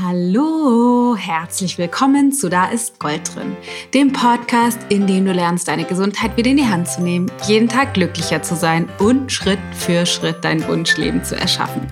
Hallo, 0.00 1.16
herzlich 1.16 1.76
willkommen 1.76 2.30
zu 2.30 2.48
Da 2.48 2.66
ist 2.66 3.00
Gold 3.00 3.34
drin, 3.34 3.56
dem 3.94 4.12
Podcast, 4.12 4.78
in 4.90 5.06
dem 5.08 5.24
du 5.24 5.32
lernst, 5.32 5.66
deine 5.66 5.84
Gesundheit 5.84 6.36
wieder 6.36 6.50
in 6.50 6.58
die 6.58 6.68
Hand 6.68 6.88
zu 6.88 7.02
nehmen, 7.02 7.32
jeden 7.46 7.68
Tag 7.68 7.94
glücklicher 7.94 8.42
zu 8.42 8.54
sein 8.54 8.88
und 8.98 9.32
Schritt 9.32 9.58
für 9.72 10.06
Schritt 10.06 10.36
dein 10.42 10.66
Wunschleben 10.68 11.24
zu 11.24 11.36
erschaffen. 11.36 11.88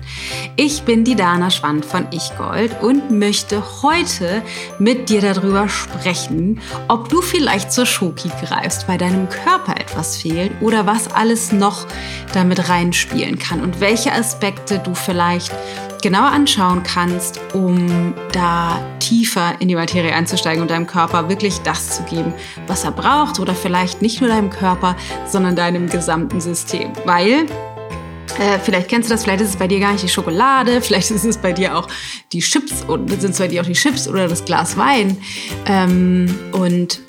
Ich 0.55 0.83
bin 0.83 1.03
die 1.03 1.15
Dana 1.15 1.49
Schwand 1.49 1.83
von 1.83 2.07
Ich 2.11 2.31
Gold 2.37 2.81
und 2.81 3.11
möchte 3.11 3.63
heute 3.81 4.41
mit 4.79 5.09
dir 5.09 5.21
darüber 5.21 5.67
sprechen, 5.67 6.61
ob 6.87 7.09
du 7.09 7.21
vielleicht 7.21 7.73
zur 7.73 7.85
Schoki 7.85 8.29
greifst, 8.41 8.87
weil 8.87 8.99
deinem 8.99 9.27
Körper 9.27 9.75
etwas 9.81 10.15
fehlt 10.15 10.51
oder 10.61 10.85
was 10.85 11.13
alles 11.13 11.51
noch 11.51 11.85
damit 12.33 12.69
reinspielen 12.69 13.37
kann 13.37 13.61
und 13.61 13.81
welche 13.81 14.13
Aspekte 14.13 14.79
du 14.79 14.93
vielleicht 14.93 15.53
genauer 16.01 16.31
anschauen 16.31 16.83
kannst, 16.83 17.39
um 17.53 18.13
da 18.31 18.79
tiefer 18.99 19.55
in 19.59 19.67
die 19.67 19.75
Materie 19.75 20.13
einzusteigen 20.13 20.61
und 20.61 20.71
deinem 20.71 20.87
Körper 20.87 21.29
wirklich 21.29 21.59
das 21.59 21.97
zu 21.97 22.03
geben, 22.03 22.33
was 22.67 22.83
er 22.83 22.91
braucht 22.91 23.39
oder 23.39 23.55
vielleicht 23.55 24.01
nicht 24.01 24.21
nur 24.21 24.29
deinem 24.29 24.49
Körper, 24.49 24.95
sondern 25.25 25.55
deinem 25.55 25.89
gesamten 25.89 26.41
System. 26.41 26.91
Weil 27.05 27.45
äh, 28.39 28.59
vielleicht 28.61 28.89
kennst 28.89 29.09
du 29.09 29.13
das, 29.13 29.23
vielleicht 29.23 29.41
ist 29.41 29.49
es 29.49 29.55
bei 29.55 29.67
dir 29.67 29.79
gar 29.79 29.91
nicht 29.91 30.03
die 30.03 30.09
Schokolade, 30.09 30.81
vielleicht 30.81 31.11
ist 31.11 31.25
es 31.25 31.37
bei 31.37 31.53
dir 31.53 31.77
auch 31.77 31.87
die 32.31 32.39
Chips 32.39 32.83
und 32.87 33.09
sind 33.09 33.31
es 33.31 33.39
bei 33.39 33.47
dir 33.47 33.61
auch 33.61 33.65
die 33.65 33.73
Chips 33.73 34.07
oder 34.07 34.27
das 34.27 34.45
Glas 34.45 34.77
Wein. 34.77 35.17
Ähm, 35.65 36.33
und 36.51 37.01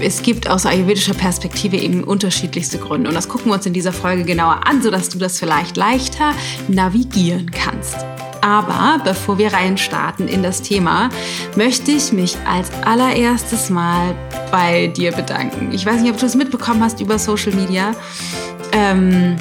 es 0.00 0.22
gibt 0.22 0.48
aus 0.48 0.66
ayurvedischer 0.66 1.14
Perspektive 1.14 1.76
eben 1.76 2.04
unterschiedlichste 2.04 2.78
Gründe. 2.78 3.08
Und 3.08 3.14
das 3.14 3.28
gucken 3.28 3.50
wir 3.50 3.54
uns 3.54 3.66
in 3.66 3.72
dieser 3.72 3.92
Folge 3.92 4.24
genauer 4.24 4.66
an, 4.66 4.82
sodass 4.82 5.08
du 5.08 5.18
das 5.18 5.38
vielleicht 5.38 5.76
leichter 5.76 6.32
navigieren 6.68 7.50
kannst. 7.50 7.96
Aber 8.42 9.02
bevor 9.04 9.38
wir 9.38 9.52
reinstarten 9.52 10.26
in 10.28 10.42
das 10.42 10.62
Thema, 10.62 11.10
möchte 11.56 11.90
ich 11.90 12.12
mich 12.12 12.36
als 12.46 12.70
allererstes 12.84 13.70
mal 13.70 14.14
bei 14.50 14.86
dir 14.86 15.12
bedanken. 15.12 15.72
Ich 15.72 15.84
weiß 15.84 16.00
nicht, 16.00 16.12
ob 16.12 16.18
du 16.18 16.26
es 16.26 16.34
mitbekommen 16.34 16.82
hast 16.82 17.00
über 17.00 17.18
Social 17.18 17.52
Media. 17.52 17.92
Ähm, 18.72 19.36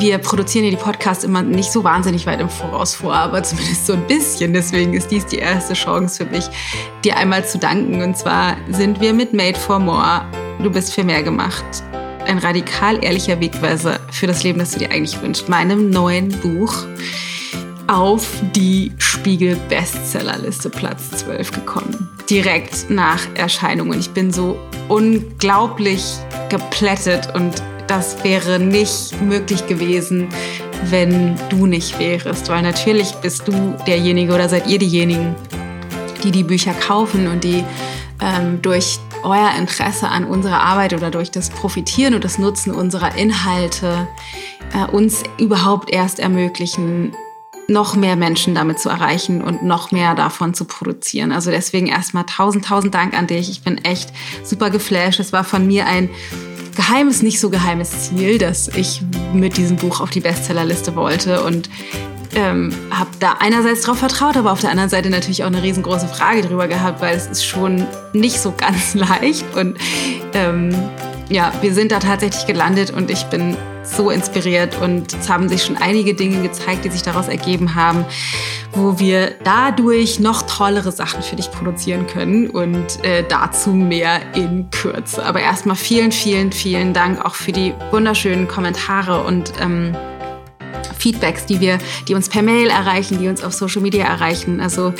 wir 0.00 0.16
produzieren 0.18 0.64
ja 0.64 0.70
die 0.70 0.76
Podcasts 0.76 1.24
immer 1.24 1.42
nicht 1.42 1.70
so 1.70 1.84
wahnsinnig 1.84 2.26
weit 2.26 2.40
im 2.40 2.48
Voraus 2.48 2.94
vor, 2.94 3.14
aber 3.14 3.42
zumindest 3.42 3.86
so 3.86 3.92
ein 3.92 4.06
bisschen. 4.06 4.54
Deswegen 4.54 4.94
ist 4.94 5.10
dies 5.10 5.26
die 5.26 5.36
erste 5.36 5.74
Chance 5.74 6.24
für 6.24 6.30
mich, 6.30 6.48
dir 7.04 7.16
einmal 7.16 7.46
zu 7.46 7.58
danken. 7.58 8.02
Und 8.02 8.16
zwar 8.16 8.56
sind 8.70 9.00
wir 9.00 9.12
mit 9.12 9.34
Made 9.34 9.58
for 9.58 9.78
More. 9.78 10.22
Du 10.62 10.70
bist 10.70 10.94
für 10.94 11.04
mehr 11.04 11.22
gemacht. 11.22 11.64
Ein 12.26 12.38
radikal 12.38 13.02
ehrlicher 13.04 13.40
Wegweiser 13.40 14.00
für 14.10 14.26
das 14.26 14.42
Leben, 14.42 14.58
das 14.58 14.72
du 14.72 14.78
dir 14.78 14.90
eigentlich 14.90 15.20
wünschst. 15.20 15.48
Meinem 15.48 15.90
neuen 15.90 16.28
Buch 16.40 16.86
auf 17.86 18.26
die 18.54 18.92
Spiegel 18.98 19.56
Bestsellerliste 19.68 20.70
Platz 20.70 21.10
12 21.10 21.50
gekommen. 21.52 22.08
Direkt 22.30 22.88
nach 22.88 23.20
Erscheinung. 23.34 23.90
Und 23.90 23.98
ich 23.98 24.10
bin 24.10 24.32
so 24.32 24.56
unglaublich 24.88 26.04
geplättet 26.48 27.34
und 27.34 27.62
das 27.90 28.22
wäre 28.22 28.60
nicht 28.60 29.20
möglich 29.20 29.66
gewesen, 29.66 30.28
wenn 30.84 31.36
du 31.48 31.66
nicht 31.66 31.98
wärst. 31.98 32.48
Weil 32.48 32.62
natürlich 32.62 33.14
bist 33.14 33.48
du 33.48 33.76
derjenige 33.84 34.32
oder 34.32 34.48
seid 34.48 34.68
ihr 34.68 34.78
diejenigen, 34.78 35.34
die 36.22 36.30
die 36.30 36.44
Bücher 36.44 36.72
kaufen 36.72 37.26
und 37.26 37.42
die 37.42 37.64
ähm, 38.22 38.62
durch 38.62 39.00
euer 39.24 39.50
Interesse 39.58 40.06
an 40.06 40.24
unserer 40.24 40.60
Arbeit 40.60 40.94
oder 40.94 41.10
durch 41.10 41.32
das 41.32 41.50
Profitieren 41.50 42.14
und 42.14 42.22
das 42.22 42.38
Nutzen 42.38 42.72
unserer 42.72 43.16
Inhalte 43.16 44.06
äh, 44.72 44.88
uns 44.92 45.24
überhaupt 45.38 45.92
erst 45.92 46.20
ermöglichen, 46.20 47.12
noch 47.66 47.96
mehr 47.96 48.14
Menschen 48.14 48.54
damit 48.54 48.78
zu 48.78 48.88
erreichen 48.88 49.42
und 49.42 49.64
noch 49.64 49.90
mehr 49.90 50.14
davon 50.14 50.54
zu 50.54 50.64
produzieren. 50.64 51.32
Also 51.32 51.50
deswegen 51.50 51.88
erstmal 51.88 52.24
tausend, 52.24 52.66
tausend 52.66 52.94
Dank 52.94 53.14
an 53.18 53.26
dich. 53.26 53.50
Ich 53.50 53.62
bin 53.62 53.78
echt 53.78 54.12
super 54.44 54.70
geflasht. 54.70 55.18
Es 55.18 55.32
war 55.32 55.44
von 55.44 55.66
mir 55.66 55.86
ein 55.86 56.08
geheimes, 56.74 57.22
nicht 57.22 57.40
so 57.40 57.50
geheimes 57.50 58.08
Ziel, 58.08 58.38
dass 58.38 58.68
ich 58.68 59.02
mit 59.32 59.56
diesem 59.56 59.76
Buch 59.76 60.00
auf 60.00 60.10
die 60.10 60.20
Bestsellerliste 60.20 60.94
wollte 60.96 61.42
und 61.44 61.68
ähm, 62.34 62.72
habe 62.90 63.10
da 63.18 63.36
einerseits 63.40 63.82
drauf 63.82 63.98
vertraut, 63.98 64.36
aber 64.36 64.52
auf 64.52 64.60
der 64.60 64.70
anderen 64.70 64.90
Seite 64.90 65.10
natürlich 65.10 65.42
auch 65.42 65.48
eine 65.48 65.62
riesengroße 65.62 66.06
Frage 66.06 66.42
drüber 66.42 66.68
gehabt, 66.68 67.00
weil 67.00 67.16
es 67.16 67.26
ist 67.26 67.44
schon 67.44 67.86
nicht 68.12 68.40
so 68.40 68.52
ganz 68.56 68.94
leicht 69.20 69.44
und 69.56 69.76
ähm, 70.34 70.74
ja, 71.28 71.52
wir 71.60 71.74
sind 71.74 71.92
da 71.92 71.98
tatsächlich 71.98 72.46
gelandet 72.46 72.90
und 72.90 73.10
ich 73.10 73.24
bin 73.24 73.56
so 73.82 74.10
inspiriert 74.10 74.80
und 74.80 75.12
es 75.14 75.28
haben 75.28 75.48
sich 75.48 75.64
schon 75.64 75.76
einige 75.76 76.14
Dinge 76.14 76.42
gezeigt, 76.42 76.84
die 76.84 76.90
sich 76.90 77.02
daraus 77.02 77.28
ergeben 77.28 77.74
haben, 77.74 78.04
wo 78.72 78.98
wir 78.98 79.32
dadurch 79.42 80.20
noch 80.20 80.42
tollere 80.42 80.92
Sachen 80.92 81.22
für 81.22 81.36
dich 81.36 81.50
produzieren 81.50 82.06
können 82.06 82.50
und 82.50 83.04
äh, 83.04 83.24
dazu 83.28 83.70
mehr 83.70 84.20
in 84.34 84.70
Kürze. 84.70 85.24
Aber 85.24 85.40
erstmal 85.40 85.76
vielen, 85.76 86.12
vielen, 86.12 86.52
vielen 86.52 86.92
Dank 86.92 87.24
auch 87.24 87.34
für 87.34 87.52
die 87.52 87.74
wunderschönen 87.90 88.48
Kommentare 88.48 89.24
und 89.24 89.52
ähm, 89.60 89.96
Feedbacks, 91.00 91.46
die 91.46 91.60
wir, 91.60 91.78
die 92.06 92.14
uns 92.14 92.28
per 92.28 92.42
Mail 92.42 92.68
erreichen, 92.68 93.18
die 93.18 93.28
uns 93.28 93.42
auf 93.42 93.52
Social 93.52 93.82
Media 93.82 94.04
erreichen. 94.04 94.60
Also 94.60 94.92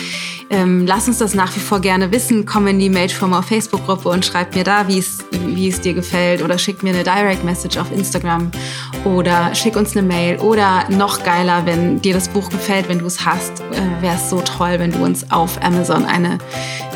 ähm, 0.50 0.86
lass 0.86 1.06
uns 1.06 1.18
das 1.18 1.34
nach 1.34 1.54
wie 1.54 1.60
vor 1.60 1.80
gerne 1.80 2.10
wissen. 2.10 2.46
Komm 2.46 2.66
in 2.66 2.78
die 2.78 2.90
Made 2.90 3.12
for 3.12 3.28
More 3.28 3.42
Facebook-Gruppe 3.42 4.08
und 4.08 4.24
schreib 4.24 4.54
mir 4.54 4.64
da, 4.64 4.88
wie 4.88 4.98
es, 4.98 5.18
wie 5.30 5.68
es 5.68 5.80
dir 5.80 5.94
gefällt. 5.94 6.42
Oder 6.42 6.58
schick 6.58 6.82
mir 6.82 6.92
eine 6.92 7.04
Direct 7.04 7.44
Message 7.44 7.76
auf 7.76 7.92
Instagram. 7.92 8.50
Oder 9.04 9.54
schick 9.54 9.76
uns 9.76 9.96
eine 9.96 10.06
Mail. 10.06 10.38
Oder 10.38 10.88
noch 10.90 11.22
geiler, 11.22 11.66
wenn 11.66 12.00
dir 12.00 12.14
das 12.14 12.28
Buch 12.28 12.48
gefällt, 12.50 12.88
wenn 12.88 12.98
du 12.98 13.06
es 13.06 13.24
hast, 13.24 13.60
äh, 13.60 14.02
wäre 14.02 14.16
es 14.16 14.30
so 14.30 14.40
toll, 14.40 14.74
wenn 14.78 14.90
du 14.90 15.04
uns 15.04 15.30
auf 15.30 15.62
Amazon 15.62 16.04
eine 16.04 16.38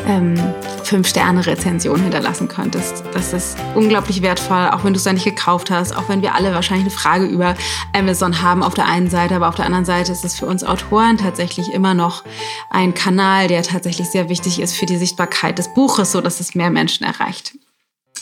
ähm, 0.07 0.35
5-Sterne-Rezension 0.83 2.01
hinterlassen 2.01 2.47
könntest. 2.47 3.03
Das 3.13 3.33
ist 3.33 3.57
unglaublich 3.73 4.21
wertvoll, 4.21 4.69
auch 4.71 4.83
wenn 4.83 4.93
du 4.93 4.97
es 4.97 5.03
da 5.03 5.13
nicht 5.13 5.25
gekauft 5.25 5.71
hast, 5.71 5.95
auch 5.95 6.09
wenn 6.09 6.21
wir 6.21 6.35
alle 6.35 6.53
wahrscheinlich 6.53 6.85
eine 6.85 6.95
Frage 6.95 7.25
über 7.25 7.55
Amazon 7.93 8.41
haben 8.41 8.63
auf 8.63 8.73
der 8.73 8.85
einen 8.85 9.09
Seite, 9.09 9.35
aber 9.35 9.49
auf 9.49 9.55
der 9.55 9.65
anderen 9.65 9.85
Seite 9.85 10.11
ist 10.11 10.25
es 10.25 10.37
für 10.37 10.45
uns 10.45 10.63
Autoren 10.63 11.17
tatsächlich 11.17 11.73
immer 11.73 11.93
noch 11.93 12.23
ein 12.69 12.93
Kanal, 12.93 13.47
der 13.47 13.63
tatsächlich 13.63 14.09
sehr 14.09 14.29
wichtig 14.29 14.59
ist 14.59 14.75
für 14.75 14.85
die 14.85 14.97
Sichtbarkeit 14.97 15.57
des 15.57 15.73
Buches, 15.73 16.11
so 16.11 16.21
dass 16.21 16.39
es 16.39 16.55
mehr 16.55 16.69
Menschen 16.69 17.05
erreicht. 17.05 17.57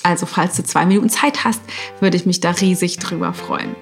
Also 0.03 0.25
falls 0.25 0.55
du 0.55 0.63
zwei 0.63 0.85
Minuten 0.85 1.09
Zeit 1.09 1.43
hast, 1.43 1.61
würde 1.99 2.17
ich 2.17 2.25
mich 2.25 2.39
da 2.39 2.51
riesig 2.51 2.97
drüber 2.99 3.33
freuen. 3.33 3.75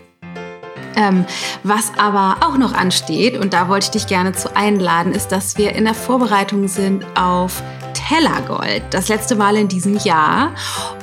Ähm, 0.96 1.26
was 1.64 1.92
aber 1.98 2.46
auch 2.46 2.58
noch 2.58 2.74
ansteht, 2.74 3.38
und 3.38 3.54
da 3.54 3.70
wollte 3.70 3.86
ich 3.86 3.92
dich 3.92 4.08
gerne 4.08 4.34
zu 4.34 4.56
einladen, 4.56 5.14
ist, 5.14 5.30
dass 5.30 5.58
wir 5.58 5.74
in 5.74 5.86
der 5.86 5.94
Vorbereitung 5.94 6.68
sind 6.68 7.06
auf 7.18 7.64
Tellergold, 8.12 8.84
das 8.90 9.08
letzte 9.08 9.36
Mal 9.36 9.56
in 9.56 9.70
diesem 9.70 9.96
Jahr. 9.96 10.54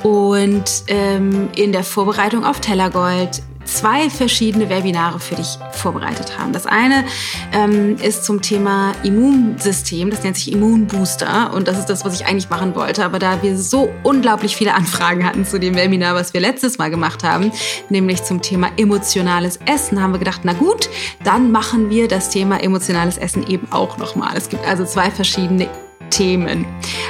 Und 0.03 0.83
ähm, 0.87 1.49
in 1.55 1.71
der 1.71 1.83
Vorbereitung 1.83 2.45
auf 2.45 2.59
Tellergold 2.59 3.41
zwei 3.65 4.11
verschiedene 4.11 4.69
Webinare 4.69 5.19
für 5.19 5.33
dich 5.33 5.57
vorbereitet 5.71 6.37
haben. 6.37 6.53
Das 6.53 6.67
eine 6.67 7.05
ähm, 7.51 7.95
ist 7.95 8.25
zum 8.25 8.43
Thema 8.43 8.93
Immunsystem, 9.03 10.11
das 10.11 10.23
nennt 10.23 10.35
sich 10.37 10.51
Immunbooster 10.51 11.51
und 11.53 11.67
das 11.67 11.79
ist 11.79 11.87
das, 11.87 12.05
was 12.05 12.13
ich 12.13 12.27
eigentlich 12.27 12.49
machen 12.51 12.75
wollte. 12.75 13.03
Aber 13.03 13.17
da 13.17 13.41
wir 13.41 13.57
so 13.57 13.89
unglaublich 14.03 14.55
viele 14.55 14.75
Anfragen 14.75 15.25
hatten 15.25 15.45
zu 15.45 15.59
dem 15.59 15.75
Webinar, 15.75 16.13
was 16.13 16.35
wir 16.35 16.41
letztes 16.41 16.77
Mal 16.77 16.91
gemacht 16.91 17.23
haben, 17.23 17.51
nämlich 17.89 18.23
zum 18.23 18.43
Thema 18.43 18.69
emotionales 18.77 19.59
Essen, 19.65 19.99
haben 19.99 20.13
wir 20.13 20.19
gedacht, 20.19 20.41
na 20.43 20.53
gut, 20.53 20.89
dann 21.23 21.51
machen 21.51 21.89
wir 21.89 22.07
das 22.07 22.29
Thema 22.29 22.61
emotionales 22.61 23.17
Essen 23.17 23.47
eben 23.47 23.71
auch 23.71 23.97
nochmal. 23.97 24.37
Es 24.37 24.49
gibt 24.49 24.65
also 24.67 24.85
zwei 24.85 25.09
verschiedene 25.09 25.67
Themen. 26.09 26.65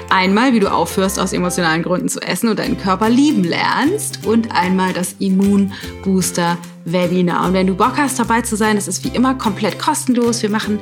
Einmal, 0.09 0.53
wie 0.53 0.59
du 0.59 0.71
aufhörst, 0.71 1.19
aus 1.19 1.33
emotionalen 1.33 1.81
Gründen 1.83 2.07
zu 2.09 2.21
essen 2.21 2.49
und 2.49 2.57
deinen 2.59 2.77
Körper 2.77 3.09
lieben 3.09 3.43
lernst. 3.43 4.25
Und 4.25 4.51
einmal 4.51 4.93
das 4.93 5.15
Immunbooster-Webinar. 5.19 7.47
Und 7.47 7.53
wenn 7.53 7.67
du 7.67 7.75
Bock 7.75 7.97
hast, 7.97 8.19
dabei 8.19 8.41
zu 8.41 8.55
sein, 8.55 8.75
das 8.75 8.87
ist 8.87 9.03
wie 9.03 9.09
immer 9.09 9.35
komplett 9.35 9.77
kostenlos. 9.79 10.41
Wir 10.41 10.49
machen 10.49 10.79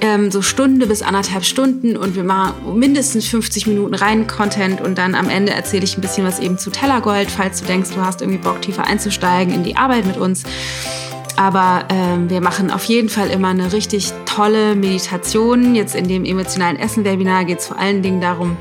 ähm, 0.00 0.30
so 0.30 0.42
Stunde 0.42 0.86
bis 0.86 1.02
anderthalb 1.02 1.44
Stunden 1.44 1.96
und 1.96 2.16
wir 2.16 2.24
machen 2.24 2.78
mindestens 2.78 3.26
50 3.28 3.66
Minuten 3.66 3.94
rein 3.94 4.26
Content 4.26 4.80
und 4.80 4.98
dann 4.98 5.14
am 5.14 5.28
Ende 5.28 5.52
erzähle 5.52 5.84
ich 5.84 5.96
ein 5.96 6.00
bisschen 6.00 6.24
was 6.24 6.38
eben 6.38 6.58
zu 6.58 6.70
Tellergold, 6.70 7.30
falls 7.30 7.60
du 7.60 7.66
denkst, 7.66 7.90
du 7.94 8.00
hast 8.00 8.22
irgendwie 8.22 8.38
Bock, 8.38 8.62
tiefer 8.62 8.86
einzusteigen 8.86 9.54
in 9.54 9.62
die 9.62 9.76
Arbeit 9.76 10.06
mit 10.06 10.16
uns. 10.16 10.44
Aber 11.40 11.86
ähm, 11.88 12.28
wir 12.28 12.42
machen 12.42 12.70
auf 12.70 12.84
jeden 12.84 13.08
Fall 13.08 13.30
immer 13.30 13.48
eine 13.48 13.72
richtig 13.72 14.12
tolle 14.26 14.74
Meditation. 14.74 15.74
Jetzt 15.74 15.94
in 15.94 16.06
dem 16.06 16.26
emotionalen 16.26 16.78
Essen-Webinar 16.78 17.46
geht 17.46 17.60
es 17.60 17.66
vor 17.68 17.78
allen 17.78 18.02
Dingen 18.02 18.20
darum, 18.20 18.58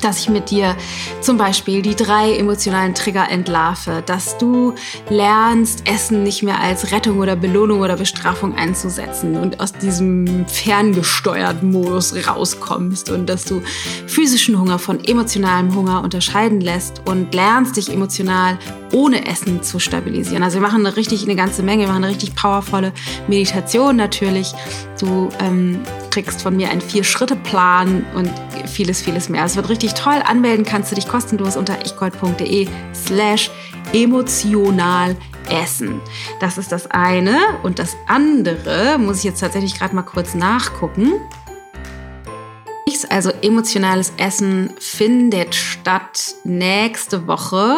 dass 0.00 0.18
ich 0.18 0.28
mit 0.28 0.50
dir 0.50 0.74
zum 1.20 1.36
Beispiel 1.36 1.80
die 1.80 1.94
drei 1.94 2.36
emotionalen 2.36 2.96
Trigger 2.96 3.28
entlarve, 3.30 4.02
dass 4.04 4.36
du 4.36 4.74
lernst, 5.10 5.88
Essen 5.88 6.24
nicht 6.24 6.42
mehr 6.42 6.60
als 6.60 6.90
Rettung 6.90 7.20
oder 7.20 7.36
Belohnung 7.36 7.82
oder 7.82 7.96
Bestrafung 7.96 8.56
einzusetzen 8.56 9.36
und 9.36 9.60
aus 9.60 9.72
diesem 9.72 10.44
ferngesteuerten 10.48 11.70
Modus 11.70 12.26
rauskommst 12.26 13.10
und 13.10 13.28
dass 13.28 13.44
du 13.44 13.62
physischen 14.08 14.58
Hunger 14.58 14.80
von 14.80 15.04
emotionalem 15.04 15.72
Hunger 15.72 16.02
unterscheiden 16.02 16.60
lässt 16.60 17.02
und 17.04 17.32
lernst, 17.32 17.76
dich 17.76 17.92
emotional 17.92 18.58
ohne 18.92 19.26
Essen 19.26 19.62
zu 19.62 19.78
stabilisieren. 19.78 20.42
Also 20.42 20.58
wir 20.58 20.62
machen 20.66 20.86
eine 20.86 20.96
richtig 20.96 21.24
eine 21.24 21.36
ganze 21.36 21.62
Menge, 21.62 21.82
wir 21.82 21.88
machen 21.88 22.04
eine 22.04 22.12
richtig 22.12 22.34
powervolle 22.34 22.92
Meditation 23.28 23.96
natürlich. 23.96 24.52
Du 25.00 25.28
ähm, 25.40 25.80
kriegst 26.10 26.42
von 26.42 26.56
mir 26.56 26.70
einen 26.70 26.80
Vier-Schritte-Plan 26.80 28.04
und 28.14 28.30
vieles, 28.68 29.02
vieles 29.02 29.28
mehr. 29.28 29.44
Es 29.44 29.56
wird 29.56 29.68
richtig 29.68 29.94
toll. 29.94 30.22
Anmelden 30.24 30.64
kannst 30.64 30.90
du 30.90 30.94
dich 30.94 31.08
kostenlos 31.08 31.56
unter 31.56 31.84
ichgold.de 31.84 32.68
slash 32.94 33.50
emotional 33.92 35.16
essen. 35.50 36.00
Das 36.40 36.58
ist 36.58 36.72
das 36.72 36.90
eine. 36.90 37.36
Und 37.62 37.78
das 37.78 37.96
andere 38.06 38.98
muss 38.98 39.18
ich 39.18 39.24
jetzt 39.24 39.40
tatsächlich 39.40 39.78
gerade 39.78 39.94
mal 39.94 40.02
kurz 40.02 40.34
nachgucken. 40.34 41.12
Also 43.12 43.30
emotionales 43.42 44.14
Essen 44.16 44.72
findet 44.78 45.54
statt 45.54 46.34
nächste 46.44 47.26
Woche 47.26 47.76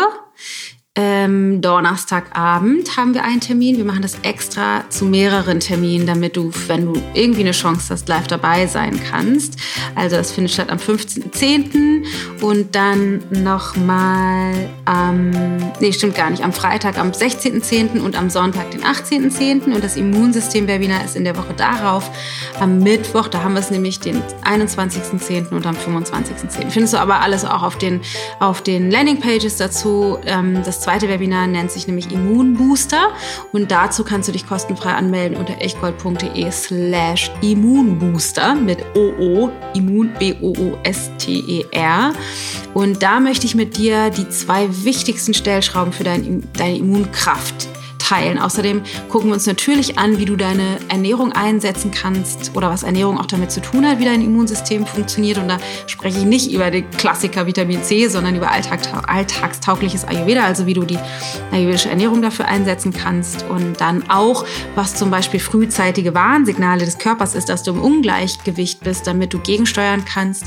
ähm, 0.96 1.60
Donnerstagabend 1.60 2.96
haben 2.96 3.14
wir 3.14 3.24
einen 3.24 3.40
Termin. 3.40 3.76
Wir 3.76 3.84
machen 3.84 4.02
das 4.02 4.16
extra 4.22 4.88
zu 4.90 5.04
mehreren 5.04 5.58
Terminen, 5.58 6.06
damit 6.06 6.36
du, 6.36 6.52
wenn 6.68 6.84
du 6.84 7.02
irgendwie 7.14 7.40
eine 7.40 7.50
Chance 7.50 7.92
hast, 7.92 8.08
live 8.08 8.28
dabei 8.28 8.68
sein 8.68 9.00
kannst. 9.10 9.58
Also 9.96 10.14
das 10.14 10.30
findet 10.30 10.52
statt 10.52 10.70
am 10.70 10.78
15.10. 10.78 12.04
und 12.40 12.76
dann 12.76 13.24
nochmal 13.30 14.54
am, 14.84 15.30
nee, 15.80 15.92
stimmt 15.92 16.14
gar 16.14 16.30
nicht, 16.30 16.44
am 16.44 16.52
Freitag 16.52 16.96
am 16.96 17.10
16.10. 17.10 18.00
und 18.00 18.16
am 18.16 18.30
Sonntag 18.30 18.70
den 18.70 18.84
18.10. 18.84 19.74
Und 19.74 19.82
das 19.82 19.96
Immunsystem-Webinar 19.96 21.04
ist 21.04 21.16
in 21.16 21.24
der 21.24 21.36
Woche 21.36 21.54
darauf 21.56 22.08
am 22.60 22.78
Mittwoch. 22.78 23.26
Da 23.26 23.42
haben 23.42 23.54
wir 23.54 23.60
es 23.60 23.72
nämlich 23.72 23.98
den 23.98 24.22
21.10. 24.44 25.50
und 25.50 25.66
am 25.66 25.74
25.10. 25.74 26.70
Findest 26.70 26.94
du 26.94 26.98
aber 26.98 27.20
alles 27.20 27.44
auch 27.44 27.64
auf 27.64 27.78
den, 27.78 28.00
auf 28.38 28.62
den 28.62 28.92
Landingpages 28.92 29.56
dazu. 29.56 30.18
Ähm, 30.24 30.62
das 30.64 30.83
zweite 30.84 31.08
Webinar 31.08 31.46
nennt 31.46 31.70
sich 31.70 31.86
nämlich 31.86 32.12
Immunbooster 32.12 33.08
und 33.52 33.70
dazu 33.70 34.04
kannst 34.04 34.28
du 34.28 34.32
dich 34.32 34.46
kostenfrei 34.46 34.90
anmelden 34.90 35.38
unter 35.38 35.58
echtgold.de 35.62 36.50
slash 36.50 37.30
Immunbooster 37.40 38.54
mit 38.54 38.84
OO, 38.94 39.50
Immun, 39.74 40.12
B-O-O-S-T-E-R. 40.18 42.12
Und 42.74 43.02
da 43.02 43.18
möchte 43.18 43.46
ich 43.46 43.54
mit 43.54 43.78
dir 43.78 44.10
die 44.10 44.28
zwei 44.28 44.68
wichtigsten 44.84 45.32
Stellschrauben 45.32 45.94
für 45.94 46.04
dein, 46.04 46.46
deine 46.52 46.76
Immunkraft 46.76 47.68
teilen. 48.04 48.38
Außerdem 48.38 48.82
gucken 49.08 49.30
wir 49.30 49.34
uns 49.34 49.46
natürlich 49.46 49.98
an, 49.98 50.18
wie 50.18 50.24
du 50.24 50.36
deine 50.36 50.78
Ernährung 50.88 51.32
einsetzen 51.32 51.90
kannst 51.90 52.52
oder 52.54 52.68
was 52.68 52.82
Ernährung 52.82 53.18
auch 53.18 53.26
damit 53.26 53.50
zu 53.50 53.60
tun 53.60 53.86
hat, 53.86 53.98
wie 53.98 54.04
dein 54.04 54.20
Immunsystem 54.20 54.86
funktioniert. 54.86 55.38
Und 55.38 55.48
da 55.48 55.58
spreche 55.86 56.18
ich 56.18 56.24
nicht 56.24 56.52
über 56.52 56.70
den 56.70 56.90
Klassiker 56.90 57.46
Vitamin 57.46 57.82
C, 57.82 58.08
sondern 58.08 58.36
über 58.36 58.50
alltagstaugliches 58.50 60.04
Ayurveda, 60.04 60.44
also 60.44 60.66
wie 60.66 60.74
du 60.74 60.84
die 60.84 60.98
ayurvedische 61.50 61.88
Ernährung 61.88 62.20
dafür 62.20 62.46
einsetzen 62.46 62.92
kannst. 62.92 63.44
Und 63.48 63.80
dann 63.80 64.08
auch, 64.10 64.44
was 64.74 64.94
zum 64.94 65.10
Beispiel 65.10 65.40
frühzeitige 65.40 66.14
Warnsignale 66.14 66.84
des 66.84 66.98
Körpers 66.98 67.34
ist, 67.34 67.48
dass 67.48 67.62
du 67.62 67.72
im 67.72 67.80
Ungleichgewicht 67.80 68.80
bist, 68.80 69.06
damit 69.06 69.32
du 69.32 69.38
gegensteuern 69.38 70.04
kannst. 70.04 70.44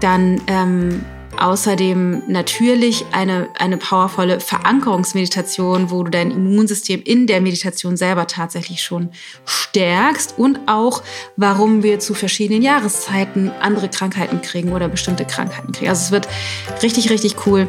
Dann 0.00 0.40
ähm, 0.48 1.04
Außerdem 1.38 2.22
natürlich 2.28 3.04
eine, 3.12 3.48
eine 3.58 3.76
powervolle 3.76 4.38
Verankerungsmeditation, 4.38 5.90
wo 5.90 6.04
du 6.04 6.10
dein 6.10 6.30
Immunsystem 6.30 7.02
in 7.02 7.26
der 7.26 7.40
Meditation 7.40 7.96
selber 7.96 8.26
tatsächlich 8.26 8.82
schon 8.82 9.10
stärkst 9.44 10.34
und 10.38 10.60
auch, 10.66 11.02
warum 11.36 11.82
wir 11.82 11.98
zu 11.98 12.14
verschiedenen 12.14 12.62
Jahreszeiten 12.62 13.50
andere 13.60 13.88
Krankheiten 13.88 14.42
kriegen 14.42 14.72
oder 14.72 14.88
bestimmte 14.88 15.24
Krankheiten 15.24 15.72
kriegen. 15.72 15.88
Also 15.88 16.02
es 16.02 16.10
wird 16.12 16.28
richtig, 16.82 17.10
richtig 17.10 17.46
cool. 17.46 17.66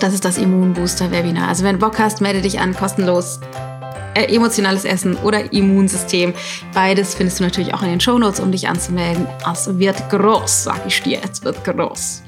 Das 0.00 0.14
ist 0.14 0.24
das 0.24 0.38
Immunbooster-Webinar. 0.38 1.48
Also 1.48 1.64
wenn 1.64 1.78
du 1.78 1.80
Bock 1.80 1.98
hast, 1.98 2.20
melde 2.20 2.40
dich 2.40 2.60
an, 2.60 2.74
kostenlos 2.74 3.40
äh, 4.14 4.34
emotionales 4.34 4.84
Essen 4.84 5.16
oder 5.16 5.52
Immunsystem. 5.52 6.34
Beides 6.74 7.14
findest 7.14 7.40
du 7.40 7.44
natürlich 7.44 7.74
auch 7.74 7.82
in 7.82 7.88
den 7.88 8.00
Shownotes, 8.00 8.40
um 8.40 8.52
dich 8.52 8.68
anzumelden. 8.68 9.26
Es 9.50 9.78
wird 9.78 10.08
groß, 10.10 10.64
sag 10.64 10.86
ich 10.86 11.02
dir, 11.02 11.20
es 11.30 11.42
wird 11.44 11.62
groß. 11.64 12.22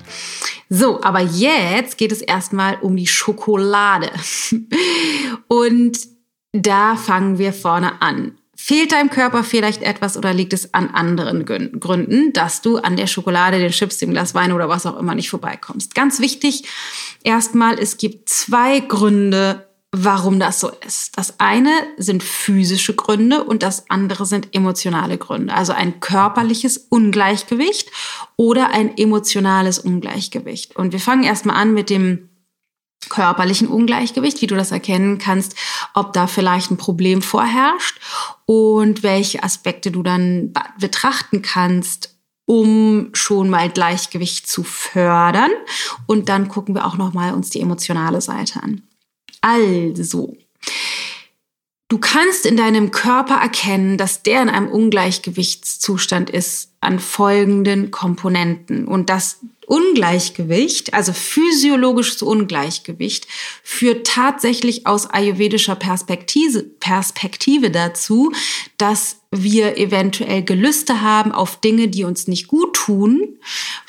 So, 0.69 1.03
aber 1.03 1.21
jetzt 1.21 1.99
geht 1.99 2.13
es 2.13 2.23
erstmal 2.23 2.77
um 2.81 2.97
die 2.97 3.07
Schokolade. 3.07 4.11
Und 5.49 5.99
da 6.53 6.97
fangen 6.97 7.39
wir 7.39 7.53
vorne 7.53 8.01
an. 8.01 8.39
Fehlt 8.55 8.93
deinem 8.93 9.11
Körper 9.11 9.43
vielleicht 9.43 9.83
etwas 9.83 10.17
oder 10.17 10.33
liegt 10.33 10.53
es 10.53 10.73
an 10.73 10.91
anderen 10.91 11.45
Gründen, 11.45 12.33
dass 12.33 12.63
du 12.63 12.77
an 12.77 12.97
der 12.97 13.09
Schokolade, 13.09 13.59
den 13.59 13.73
Chips, 13.73 13.99
dem 13.99 14.13
Glas 14.13 14.35
Wein 14.35 14.53
oder 14.53 14.69
was 14.69 14.87
auch 14.87 14.99
immer 14.99 15.15
nicht 15.15 15.31
vorbeikommst? 15.31 15.95
Ganz 15.95 16.21
wichtig, 16.21 16.65
erstmal, 17.25 17.79
es 17.79 17.97
gibt 17.97 18.29
zwei 18.29 18.79
Gründe, 18.81 19.67
warum 19.95 20.41
das 20.41 20.59
so 20.59 20.71
ist. 20.87 21.19
Das 21.19 21.39
eine 21.39 21.71
sind 21.99 22.23
physische 22.23 22.95
Gründe 22.95 23.45
und 23.45 23.63
das 23.63 23.91
andere 23.91 24.25
sind 24.25 24.55
emotionale 24.55 25.19
Gründe. 25.19 25.55
Also 25.55 25.75
ein 25.75 26.01
körperliches 26.01 26.79
Ungleichgewicht 26.89 27.91
oder 28.37 28.71
ein 28.71 28.97
emotionales 28.97 29.79
Ungleichgewicht. 29.79 30.77
Und 30.77 30.93
wir 30.93 31.01
fangen 31.01 31.25
erstmal 31.25 31.57
an 31.57 31.75
mit 31.75 31.91
dem 31.91 32.31
körperlichen 33.11 33.69
Ungleichgewicht, 33.69 34.41
wie 34.41 34.47
du 34.47 34.55
das 34.55 34.73
erkennen 34.73 35.19
kannst, 35.19 35.57
ob 35.93 36.15
da 36.15 36.27
vielleicht 36.27 36.71
ein 36.71 36.79
Problem 36.79 37.21
vorherrscht 37.21 38.01
und 38.47 39.03
welche 39.03 39.43
Aspekte 39.43 39.91
du 39.91 40.03
dann 40.03 40.55
betrachten 40.81 41.43
kannst, 41.43 42.17
um 42.47 43.11
schon 43.13 43.51
mal 43.51 43.69
Gleichgewicht 43.69 44.49
zu 44.49 44.63
fördern. 44.63 45.51
Und 46.07 46.31
dann 46.31 46.49
gucken 46.49 46.75
wir 46.75 46.87
auch 46.87 46.97
noch 46.97 47.13
mal 47.13 47.35
uns 47.35 47.51
die 47.51 47.61
emotionale 47.61 48.23
Seite 48.23 48.63
an. 48.63 48.83
Also, 49.43 50.37
du 51.89 51.99
kannst 51.99 52.47
in 52.47 52.57
deinem 52.57 52.91
Körper 52.91 53.35
erkennen, 53.35 53.99
dass 53.99 54.23
der 54.23 54.41
in 54.43 54.49
einem 54.49 54.69
Ungleichgewichtszustand 54.69 56.31
ist 56.31 56.71
an 56.81 56.99
folgenden 56.99 57.91
Komponenten. 57.91 58.89
Und 58.89 59.11
das 59.11 59.41
Ungleichgewicht, 59.67 60.95
also 60.95 61.13
physiologisches 61.13 62.23
Ungleichgewicht, 62.23 63.27
führt 63.63 64.07
tatsächlich 64.07 64.87
aus 64.87 65.07
ayurvedischer 65.07 65.77
Perspektive, 65.77 66.63
Perspektive 66.63 67.71
dazu, 67.71 68.33
dass 68.79 69.21
wir 69.31 69.79
eventuell 69.79 70.43
Gelüste 70.43 71.01
haben 71.01 71.33
auf 71.33 71.61
Dinge, 71.61 71.89
die 71.89 72.05
uns 72.05 72.29
nicht 72.29 72.49
gut 72.49 72.75
tun, 72.75 73.39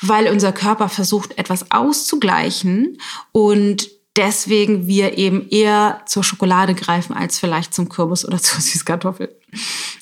weil 0.00 0.28
unser 0.28 0.52
Körper 0.52 0.88
versucht, 0.88 1.38
etwas 1.38 1.70
auszugleichen 1.70 2.98
und 3.32 3.90
deswegen 4.16 4.86
wir 4.86 5.18
eben 5.18 5.48
eher 5.48 6.02
zur 6.06 6.24
Schokolade 6.24 6.74
greifen 6.74 7.14
als 7.14 7.38
vielleicht 7.38 7.74
zum 7.74 7.88
Kürbis 7.88 8.26
oder 8.26 8.38
zur 8.38 8.60
Süßkartoffel. 8.60 9.34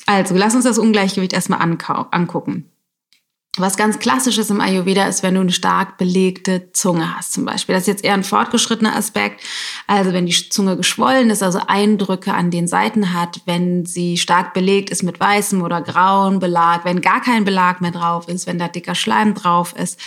Also, 0.07 0.35
lass 0.37 0.55
uns 0.55 0.65
das 0.65 0.79
Ungleichgewicht 0.79 1.33
erstmal 1.33 1.61
angucken. 1.61 2.73
Was 3.59 3.77
ganz 3.77 3.99
klassisch 3.99 4.39
ist 4.39 4.51
im 4.51 4.63
Ayurveda 4.63 5.07
ist, 5.07 5.23
wenn 5.23 5.35
du 5.35 5.43
eine 5.43 5.53
stark 5.53 5.99
belegte 5.99 6.73
Zunge 6.73 7.15
hast 7.15 7.35
zum 7.35 7.45
Beispiel. 7.45 7.75
Das 7.75 7.83
ist 7.83 7.89
jetzt 7.89 8.05
eher 8.05 8.15
ein 8.15 8.25
fortgeschrittener 8.25 8.97
Aspekt. 8.97 9.43
Also 9.87 10.15
wenn 10.15 10.25
die 10.25 10.33
Zunge 10.33 10.75
geschwollen 10.75 11.29
ist, 11.29 11.43
also 11.43 11.61
Eindrücke 11.67 12.33
an 12.33 12.51
den 12.51 12.67
Seiten 12.67 13.13
hat, 13.13 13.43
wenn 13.45 13.85
sie 13.85 14.17
stark 14.17 14.55
belegt 14.55 14.89
ist 14.89 15.03
mit 15.03 15.21
weißem 15.21 15.61
oder 15.61 15.83
grauen 15.83 16.39
Belag, 16.39 16.87
wenn 16.87 17.03
gar 17.03 17.21
kein 17.21 17.45
Belag 17.45 17.83
mehr 17.83 17.91
drauf 17.91 18.27
ist, 18.27 18.47
wenn 18.47 18.59
da 18.59 18.69
dicker 18.69 18.95
Schleim 18.95 19.35
drauf 19.35 19.75
ist 19.77 20.01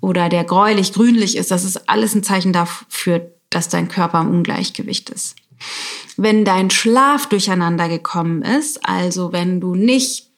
oder 0.00 0.28
der 0.28 0.42
gräulich, 0.42 0.92
grünlich 0.92 1.36
ist, 1.36 1.52
das 1.52 1.62
ist 1.62 1.88
alles 1.88 2.16
ein 2.16 2.24
Zeichen 2.24 2.52
dafür, 2.52 3.30
dass 3.50 3.68
dein 3.68 3.88
Körper 3.88 4.20
im 4.20 4.30
Ungleichgewicht 4.30 5.10
ist. 5.10 5.36
Wenn 6.16 6.44
dein 6.44 6.70
Schlaf 6.70 7.28
durcheinander 7.28 7.88
gekommen 7.88 8.42
ist, 8.42 8.86
also 8.86 9.32
wenn 9.32 9.60
du 9.60 9.74
nicht 9.74 10.30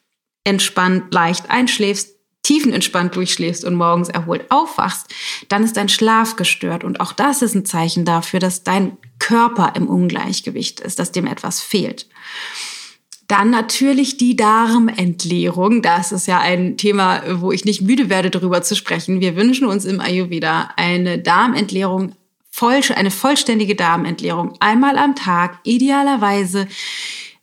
entspannt 0.45 1.13
leicht 1.15 1.51
einschläfst, 1.51 2.17
tiefenentspannt 2.43 3.15
durchschläfst 3.15 3.65
und 3.65 3.77
morgens 3.77 4.09
erholt 4.09 4.51
aufwachst, 4.51 5.07
dann 5.49 5.63
ist 5.63 5.77
dein 5.77 5.89
Schlaf 5.89 6.37
gestört. 6.37 6.83
Und 6.83 7.01
auch 7.01 7.13
das 7.13 7.41
ist 7.43 7.55
ein 7.55 7.65
Zeichen 7.65 8.05
dafür, 8.05 8.41
dass 8.41 8.65
dein 8.65 8.97
Körper 9.21 9.75
im 9.77 9.87
Ungleichgewicht 9.87 10.81
ist, 10.81 10.99
dass 10.99 11.13
dem 11.13 11.27
etwas 11.27 11.61
fehlt. 11.61 12.09
Dann 13.29 13.51
natürlich 13.51 14.17
die 14.17 14.35
Darmentleerung. 14.35 15.81
Das 15.81 16.11
ist 16.11 16.27
ja 16.27 16.41
ein 16.41 16.77
Thema, 16.77 17.23
wo 17.41 17.53
ich 17.53 17.65
nicht 17.65 17.81
müde 17.81 18.11
werde, 18.11 18.31
darüber 18.31 18.63
zu 18.63 18.75
sprechen. 18.75 19.21
Wir 19.21 19.37
wünschen 19.37 19.67
uns 19.67 19.85
im 19.85 20.01
Ayurveda 20.01 20.71
eine 20.77 21.19
Darmentleerung 21.19 22.15
voll, 22.53 22.81
eine 22.95 23.11
vollständige 23.11 23.75
Darmentleerung 23.75 24.55
einmal 24.61 24.97
am 24.99 25.17
Tag, 25.17 25.59
idealerweise 25.65 26.69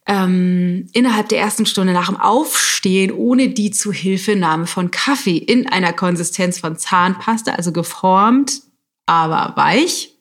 ähm, 0.05 0.87
innerhalb 0.93 1.29
der 1.29 1.39
ersten 1.39 1.65
Stunde 1.65 1.93
nach 1.93 2.07
dem 2.07 2.17
Aufstehen 2.17 3.11
ohne 3.11 3.49
die 3.49 3.71
Zuhilfenahme 3.71 4.65
von 4.65 4.91
Kaffee 4.91 5.37
in 5.37 5.67
einer 5.67 5.93
Konsistenz 5.93 6.59
von 6.59 6.77
Zahnpasta, 6.77 7.53
also 7.53 7.71
geformt, 7.71 8.61
aber 9.05 9.53
weich. 9.57 10.15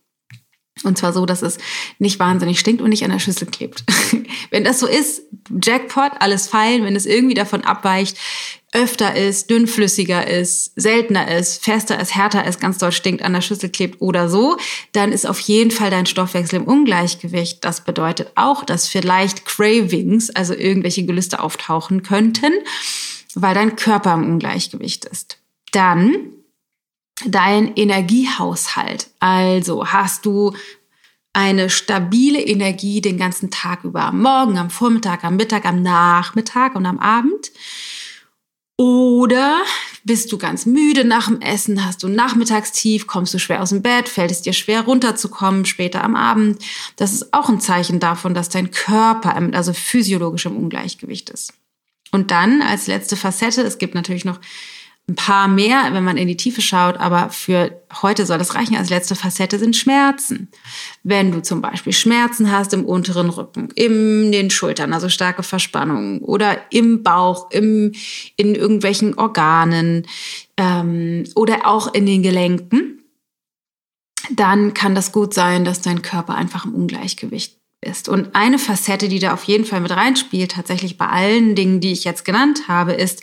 Und 0.85 0.97
zwar 0.99 1.12
so, 1.12 1.26
dass 1.26 1.42
es 1.42 1.58
nicht 1.99 2.18
wahnsinnig 2.18 2.61
stinkt 2.61 2.82
und 2.82 2.90
nicht 2.90 3.04
an 3.04 3.11
der 3.11 3.18
Schüssel 3.18 3.47
klebt. 3.49 3.85
Wenn 4.50 4.64
das 4.64 4.80
so 4.80 4.87
ist, 4.87 5.23
Jackpot, 5.62 6.12
alles 6.20 6.49
fein. 6.49 6.85
Wenn 6.85 6.97
es 6.97 7.06
irgendwie 7.06 7.35
davon 7.35 7.62
abweicht, 7.62 8.16
öfter 8.73 9.16
ist, 9.16 9.49
dünnflüssiger 9.50 10.26
ist, 10.26 10.73
seltener 10.76 11.35
ist, 11.35 11.64
fester 11.64 11.99
ist, 11.99 12.14
härter 12.14 12.47
ist, 12.47 12.61
ganz 12.61 12.78
doll 12.78 12.92
stinkt, 12.92 13.23
an 13.23 13.32
der 13.32 13.40
Schüssel 13.40 13.70
klebt 13.70 14.02
oder 14.02 14.28
so, 14.28 14.58
dann 14.92 15.11
ist 15.11 15.26
auf 15.26 15.40
jeden 15.40 15.70
Fall 15.70 15.90
dein 15.90 16.06
Stoffwechsel 16.06 16.61
im 16.61 16.64
Ungleichgewicht. 16.64 17.64
Das 17.64 17.85
bedeutet 17.85 18.30
auch, 18.35 18.64
dass 18.64 18.87
vielleicht 18.87 19.47
Cravings, 19.47 20.30
also 20.30 20.52
irgendwelche 20.54 21.04
Gelüste 21.04 21.40
auftauchen 21.42 22.02
könnten, 22.02 22.52
weil 23.35 23.54
dein 23.54 23.76
Körper 23.76 24.14
im 24.14 24.25
Ungleichgewicht 24.25 25.06
ist. 25.06 25.38
Dann 25.73 26.32
dein 27.27 27.75
Energiehaushalt. 27.75 29.11
Also 29.21 29.87
hast 29.87 30.27
du 30.27 30.55
eine 31.33 31.71
stabile 31.71 32.41
Energie 32.41 33.01
den 33.01 33.19
ganzen 33.19 33.51
Tag 33.51 33.85
über, 33.85 34.03
am 34.05 34.23
Morgen, 34.23 34.59
am 34.59 34.71
Vormittag, 34.71 35.25
am 35.25 35.37
Mittag, 35.37 35.65
am 35.67 35.83
Nachmittag 35.83 36.75
und 36.75 36.87
am 36.87 36.99
Abend. 36.99 37.53
Oder 38.77 39.61
bist 40.05 40.31
du 40.31 40.39
ganz 40.39 40.65
müde 40.65 41.05
nach 41.05 41.27
dem 41.27 41.41
Essen, 41.41 41.85
hast 41.85 42.03
du 42.03 42.09
Nachmittagstief, 42.09 43.09
kommst 43.09 43.35
du 43.35 43.39
schwer 43.39 43.61
aus 43.61 43.71
dem 43.71 43.83
Bett, 43.83 44.09
fällt 44.09 44.31
es 44.31 44.43
dir 44.43 44.53
schwer 44.53 44.83
runterzukommen 44.83 45.65
später 45.65 46.05
am 46.05 46.15
Abend. 46.15 46.65
Das 46.95 47.13
ist 47.13 47.35
auch 47.35 47.49
ein 47.49 47.61
Zeichen 47.61 47.99
davon, 47.99 48.35
dass 48.35 48.49
dein 48.49 48.71
Körper, 48.71 49.35
also 49.53 49.73
physiologisch 49.73 50.47
im 50.47 50.57
Ungleichgewicht 50.57 51.29
ist. 51.31 51.55
Und 52.13 52.31
dann 52.31 52.63
als 52.63 52.87
letzte 52.87 53.17
Facette, 53.17 53.63
es 53.63 53.79
gibt 53.79 53.95
natürlich 53.95 54.25
noch 54.25 54.39
ein 55.09 55.15
paar 55.15 55.49
mehr, 55.49 55.88
wenn 55.93 56.05
man 56.05 56.19
in 56.19 56.29
die 56.29 56.37
Tiefe 56.37 56.61
schaut, 56.61 56.99
aber 56.99 57.31
für 57.31 57.83
heute 58.03 58.27
soll 58.27 58.37
das 58.37 58.55
reichen. 58.55 58.77
Als 58.77 58.91
letzte 58.91 59.15
Facette 59.15 59.59
sind 59.59 59.75
Schmerzen. 59.75 60.49
Wenn 61.03 61.33
du 61.33 61.41
zum 61.41 61.62
Beispiel 61.62 61.95
Schmerzen 61.95 62.53
hast 62.53 62.75
im 62.75 62.85
unteren 62.85 63.31
Rücken, 63.31 63.71
in 63.75 64.33
den 64.33 64.50
Schultern, 64.50 64.93
also 64.93 65.09
starke 65.09 65.43
Verspannungen 65.43 66.21
oder 66.21 66.59
im 66.71 67.03
Bauch, 67.03 67.50
im, 67.50 67.93
in 68.37 68.55
irgendwelchen 68.55 69.17
Organen 69.19 70.07
ähm, 70.59 71.25
oder 71.35 71.67
auch 71.67 71.95
in 71.95 72.05
den 72.05 72.23
Gelenken, 72.23 73.03
dann 74.31 74.75
kann 74.75 74.95
das 74.95 75.12
gut 75.12 75.33
sein, 75.33 75.65
dass 75.65 75.81
dein 75.81 76.03
Körper 76.03 76.35
einfach 76.35 76.67
im 76.67 76.75
Ungleichgewicht 76.75 77.57
ist. 77.81 78.11
Und 78.11 78.35
eine 78.35 78.59
Facette, 78.59 79.09
die 79.09 79.21
da 79.21 79.33
auf 79.33 79.45
jeden 79.45 79.65
Fall 79.65 79.81
mit 79.81 79.93
reinspielt, 79.93 80.53
tatsächlich 80.53 80.99
bei 80.99 81.07
allen 81.07 81.55
Dingen, 81.55 81.81
die 81.81 81.93
ich 81.93 82.05
jetzt 82.05 82.27
genannt 82.27 82.69
habe, 82.69 82.93
ist, 82.93 83.23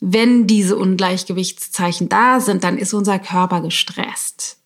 wenn 0.00 0.46
diese 0.46 0.76
Ungleichgewichtszeichen 0.76 2.08
da 2.08 2.40
sind, 2.40 2.64
dann 2.64 2.78
ist 2.78 2.94
unser 2.94 3.18
Körper 3.18 3.60
gestresst. 3.60 4.58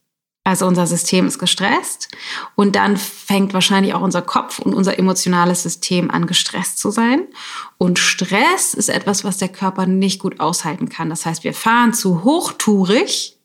Also 0.44 0.66
unser 0.66 0.88
System 0.88 1.28
ist 1.28 1.38
gestresst 1.38 2.08
und 2.56 2.74
dann 2.74 2.96
fängt 2.96 3.54
wahrscheinlich 3.54 3.94
auch 3.94 4.00
unser 4.00 4.22
Kopf 4.22 4.58
und 4.58 4.74
unser 4.74 4.98
emotionales 4.98 5.62
System 5.62 6.10
an 6.10 6.26
gestresst 6.26 6.78
zu 6.78 6.90
sein. 6.90 7.28
Und 7.78 8.00
Stress 8.00 8.74
ist 8.74 8.88
etwas, 8.88 9.22
was 9.22 9.38
der 9.38 9.50
Körper 9.50 9.86
nicht 9.86 10.18
gut 10.18 10.40
aushalten 10.40 10.88
kann. 10.88 11.10
Das 11.10 11.26
heißt, 11.26 11.44
wir 11.44 11.54
fahren 11.54 11.94
zu 11.94 12.24
hochtourig 12.24 13.38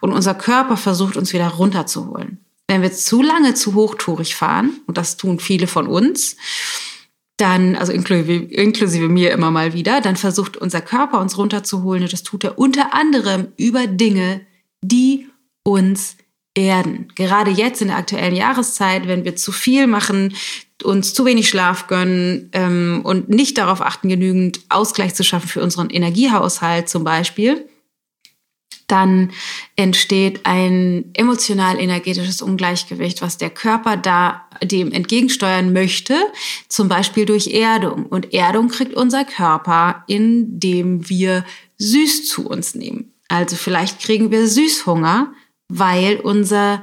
und 0.00 0.12
unser 0.12 0.34
Körper 0.34 0.76
versucht 0.76 1.16
uns 1.16 1.32
wieder 1.32 1.48
runterzuholen. 1.48 2.44
Wenn 2.66 2.82
wir 2.82 2.92
zu 2.92 3.22
lange 3.22 3.54
zu 3.54 3.74
hochtourig 3.74 4.36
fahren, 4.36 4.80
und 4.86 4.98
das 4.98 5.16
tun 5.16 5.40
viele 5.40 5.66
von 5.66 5.86
uns, 5.86 6.36
dann, 7.36 7.74
also 7.76 7.92
inklusive, 7.92 8.32
inklusive 8.32 9.08
mir 9.08 9.32
immer 9.32 9.50
mal 9.50 9.72
wieder, 9.72 10.00
dann 10.00 10.16
versucht 10.16 10.56
unser 10.56 10.80
Körper 10.80 11.20
uns 11.20 11.36
runterzuholen 11.36 12.04
und 12.04 12.12
das 12.12 12.22
tut 12.22 12.44
er 12.44 12.58
unter 12.58 12.94
anderem 12.94 13.48
über 13.56 13.86
Dinge, 13.86 14.42
die 14.82 15.26
uns 15.64 16.16
erden. 16.54 17.08
Gerade 17.16 17.50
jetzt 17.50 17.82
in 17.82 17.88
der 17.88 17.96
aktuellen 17.96 18.36
Jahreszeit, 18.36 19.08
wenn 19.08 19.24
wir 19.24 19.34
zu 19.34 19.50
viel 19.50 19.86
machen, 19.86 20.34
uns 20.84 21.14
zu 21.14 21.24
wenig 21.24 21.48
Schlaf 21.48 21.88
gönnen 21.88 22.50
ähm, 22.52 23.00
und 23.04 23.28
nicht 23.28 23.58
darauf 23.58 23.80
achten, 23.80 24.08
genügend 24.08 24.60
Ausgleich 24.68 25.14
zu 25.14 25.24
schaffen 25.24 25.48
für 25.48 25.62
unseren 25.62 25.90
Energiehaushalt 25.90 26.88
zum 26.88 27.02
Beispiel, 27.02 27.68
dann 28.86 29.32
entsteht 29.76 30.40
ein 30.44 31.10
emotional-energetisches 31.14 32.42
Ungleichgewicht, 32.42 33.22
was 33.22 33.38
der 33.38 33.50
Körper 33.50 33.96
da 33.96 34.44
dem 34.62 34.92
entgegensteuern 34.92 35.72
möchte, 35.72 36.16
zum 36.68 36.88
Beispiel 36.88 37.26
durch 37.26 37.48
Erdung. 37.48 38.06
Und 38.06 38.32
Erdung 38.34 38.68
kriegt 38.68 38.94
unser 38.94 39.24
Körper, 39.24 40.04
indem 40.06 41.08
wir 41.08 41.44
süß 41.78 42.26
zu 42.26 42.46
uns 42.48 42.74
nehmen. 42.74 43.12
Also 43.28 43.56
vielleicht 43.56 44.00
kriegen 44.00 44.30
wir 44.30 44.46
Süßhunger, 44.46 45.32
weil 45.68 46.16
unser 46.20 46.82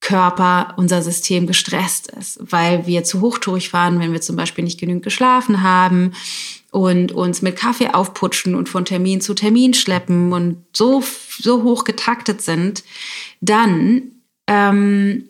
Körper, 0.00 0.74
unser 0.78 1.00
System 1.02 1.46
gestresst 1.46 2.10
ist, 2.10 2.40
weil 2.40 2.86
wir 2.86 3.04
zu 3.04 3.20
hochtourig 3.20 3.68
fahren, 3.68 4.00
wenn 4.00 4.12
wir 4.12 4.20
zum 4.20 4.36
Beispiel 4.36 4.64
nicht 4.64 4.80
genügend 4.80 5.04
geschlafen 5.04 5.62
haben 5.62 6.12
und 6.72 7.12
uns 7.12 7.42
mit 7.42 7.54
Kaffee 7.54 7.88
aufputschen 7.88 8.54
und 8.54 8.68
von 8.68 8.86
Termin 8.86 9.20
zu 9.20 9.34
Termin 9.34 9.74
schleppen 9.74 10.32
und 10.32 10.64
so, 10.72 11.04
so 11.38 11.62
hoch 11.62 11.84
getaktet 11.84 12.40
sind, 12.40 12.82
dann 13.42 14.12
ähm, 14.46 15.28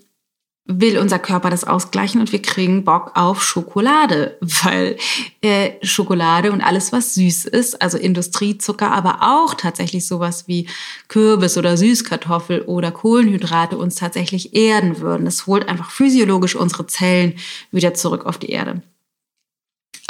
will 0.65 0.99
unser 0.99 1.19
Körper 1.19 1.51
das 1.51 1.65
ausgleichen 1.65 2.21
und 2.21 2.31
wir 2.31 2.41
kriegen 2.41 2.85
Bock 2.85 3.11
auf 3.17 3.43
Schokolade, 3.43 4.39
weil 4.41 4.97
äh, 5.41 5.73
Schokolade 5.83 6.53
und 6.53 6.61
alles, 6.61 6.93
was 6.93 7.15
süß 7.15 7.47
ist, 7.47 7.83
also 7.83 7.99
Industriezucker, 7.99 8.93
aber 8.93 9.19
auch 9.23 9.55
tatsächlich 9.55 10.07
sowas 10.07 10.47
wie 10.47 10.69
Kürbis 11.09 11.59
oder 11.59 11.77
Süßkartoffel 11.77 12.63
oder 12.63 12.93
Kohlenhydrate 12.93 13.77
uns 13.77 13.97
tatsächlich 13.97 14.55
erden 14.55 15.01
würden. 15.01 15.25
Das 15.25 15.49
holt 15.49 15.69
einfach 15.69 15.91
physiologisch 15.91 16.55
unsere 16.55 16.87
Zellen 16.87 17.35
wieder 17.73 17.95
zurück 17.95 18.27
auf 18.27 18.39
die 18.39 18.51
Erde. 18.51 18.81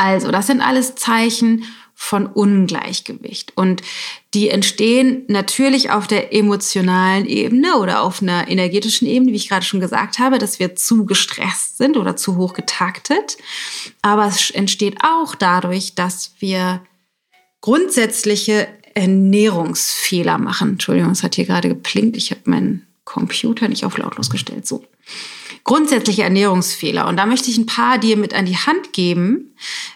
Also, 0.02 0.32
das 0.32 0.48
sind 0.48 0.60
alles 0.60 0.96
Zeichen 0.96 1.64
von 1.94 2.26
Ungleichgewicht. 2.26 3.52
Und 3.54 3.82
die 4.34 4.48
entstehen 4.48 5.22
natürlich 5.28 5.90
auf 5.90 6.08
der 6.08 6.34
emotionalen 6.34 7.24
Ebene 7.24 7.76
oder 7.76 8.02
auf 8.02 8.20
einer 8.20 8.48
energetischen 8.48 9.06
Ebene, 9.06 9.30
wie 9.30 9.36
ich 9.36 9.48
gerade 9.48 9.64
schon 9.64 9.78
gesagt 9.78 10.18
habe, 10.18 10.38
dass 10.38 10.58
wir 10.58 10.74
zu 10.74 11.04
gestresst 11.04 11.78
sind 11.78 11.96
oder 11.96 12.16
zu 12.16 12.36
hoch 12.36 12.52
getaktet. 12.52 13.36
Aber 14.02 14.26
es 14.26 14.50
entsteht 14.50 14.96
auch 15.04 15.36
dadurch, 15.36 15.94
dass 15.94 16.34
wir 16.40 16.82
grundsätzliche 17.60 18.66
Ernährungsfehler 18.94 20.38
machen. 20.38 20.70
Entschuldigung, 20.70 21.12
es 21.12 21.22
hat 21.22 21.36
hier 21.36 21.46
gerade 21.46 21.68
geplinkt. 21.68 22.16
Ich 22.16 22.32
habe 22.32 22.40
meinen 22.46 22.88
Computer 23.04 23.68
nicht 23.68 23.84
auf 23.84 23.96
lautlos 23.96 24.30
gestellt. 24.30 24.66
So 24.66 24.84
grundsätzliche 25.64 26.22
Ernährungsfehler. 26.22 27.06
Und 27.06 27.16
da 27.16 27.26
möchte 27.26 27.50
ich 27.50 27.58
ein 27.58 27.66
paar 27.66 27.98
dir 27.98 28.16
mit 28.16 28.34
an 28.34 28.46
die 28.46 28.56
Hand 28.56 28.92
geben. 28.92 29.54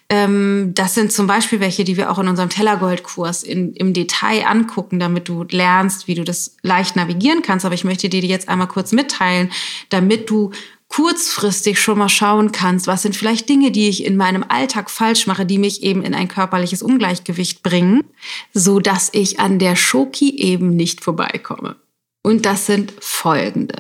Ähm, 0.09 0.73
das 0.75 0.95
sind 0.95 1.13
zum 1.13 1.27
Beispiel 1.27 1.61
welche, 1.61 1.85
die 1.85 1.97
wir 1.97 2.11
auch 2.11 2.19
in 2.19 2.29
unserem 2.29 2.51
Tellergold-Kurs 2.51 3.43
im 3.43 3.93
Detail 3.93 4.47
angucken, 4.47 5.01
damit 5.01 5.29
du 5.29 5.45
lernst, 5.51 6.07
wie 6.07 6.15
du 6.15 6.25
das 6.25 6.57
leicht 6.63 6.97
navigieren 6.97 7.43
kannst. 7.43 7.65
Aber 7.65 7.75
ich 7.75 7.85
möchte 7.85 8.09
dir 8.09 8.21
die 8.21 8.29
jetzt 8.29 8.49
einmal 8.49 8.69
kurz 8.69 8.93
mitteilen, 8.93 9.51
damit 9.89 10.31
du 10.31 10.53
kurzfristig 10.89 11.81
schon 11.81 11.99
mal 11.99 12.09
schauen 12.09 12.53
kannst, 12.53 12.87
was 12.87 13.03
sind 13.03 13.17
vielleicht 13.17 13.49
Dinge, 13.49 13.71
die 13.71 13.89
ich 13.89 14.05
in 14.05 14.17
meinem 14.17 14.45
Alltag 14.49 14.89
falsch 14.89 15.27
mache, 15.27 15.45
die 15.45 15.59
mich 15.59 15.83
eben 15.83 16.03
in 16.03 16.15
ein 16.15 16.29
körperliches 16.29 16.83
Ungleichgewicht 16.83 17.63
bringen, 17.63 18.05
so 18.53 18.79
dass 18.79 19.11
ich 19.13 19.41
an 19.41 19.59
der 19.59 19.77
Schoki 19.77 20.39
eben 20.39 20.71
nicht 20.71 21.03
vorbeikomme. 21.03 21.77
Und 22.23 22.47
das 22.47 22.67
sind 22.67 22.93
folgende. 23.01 23.77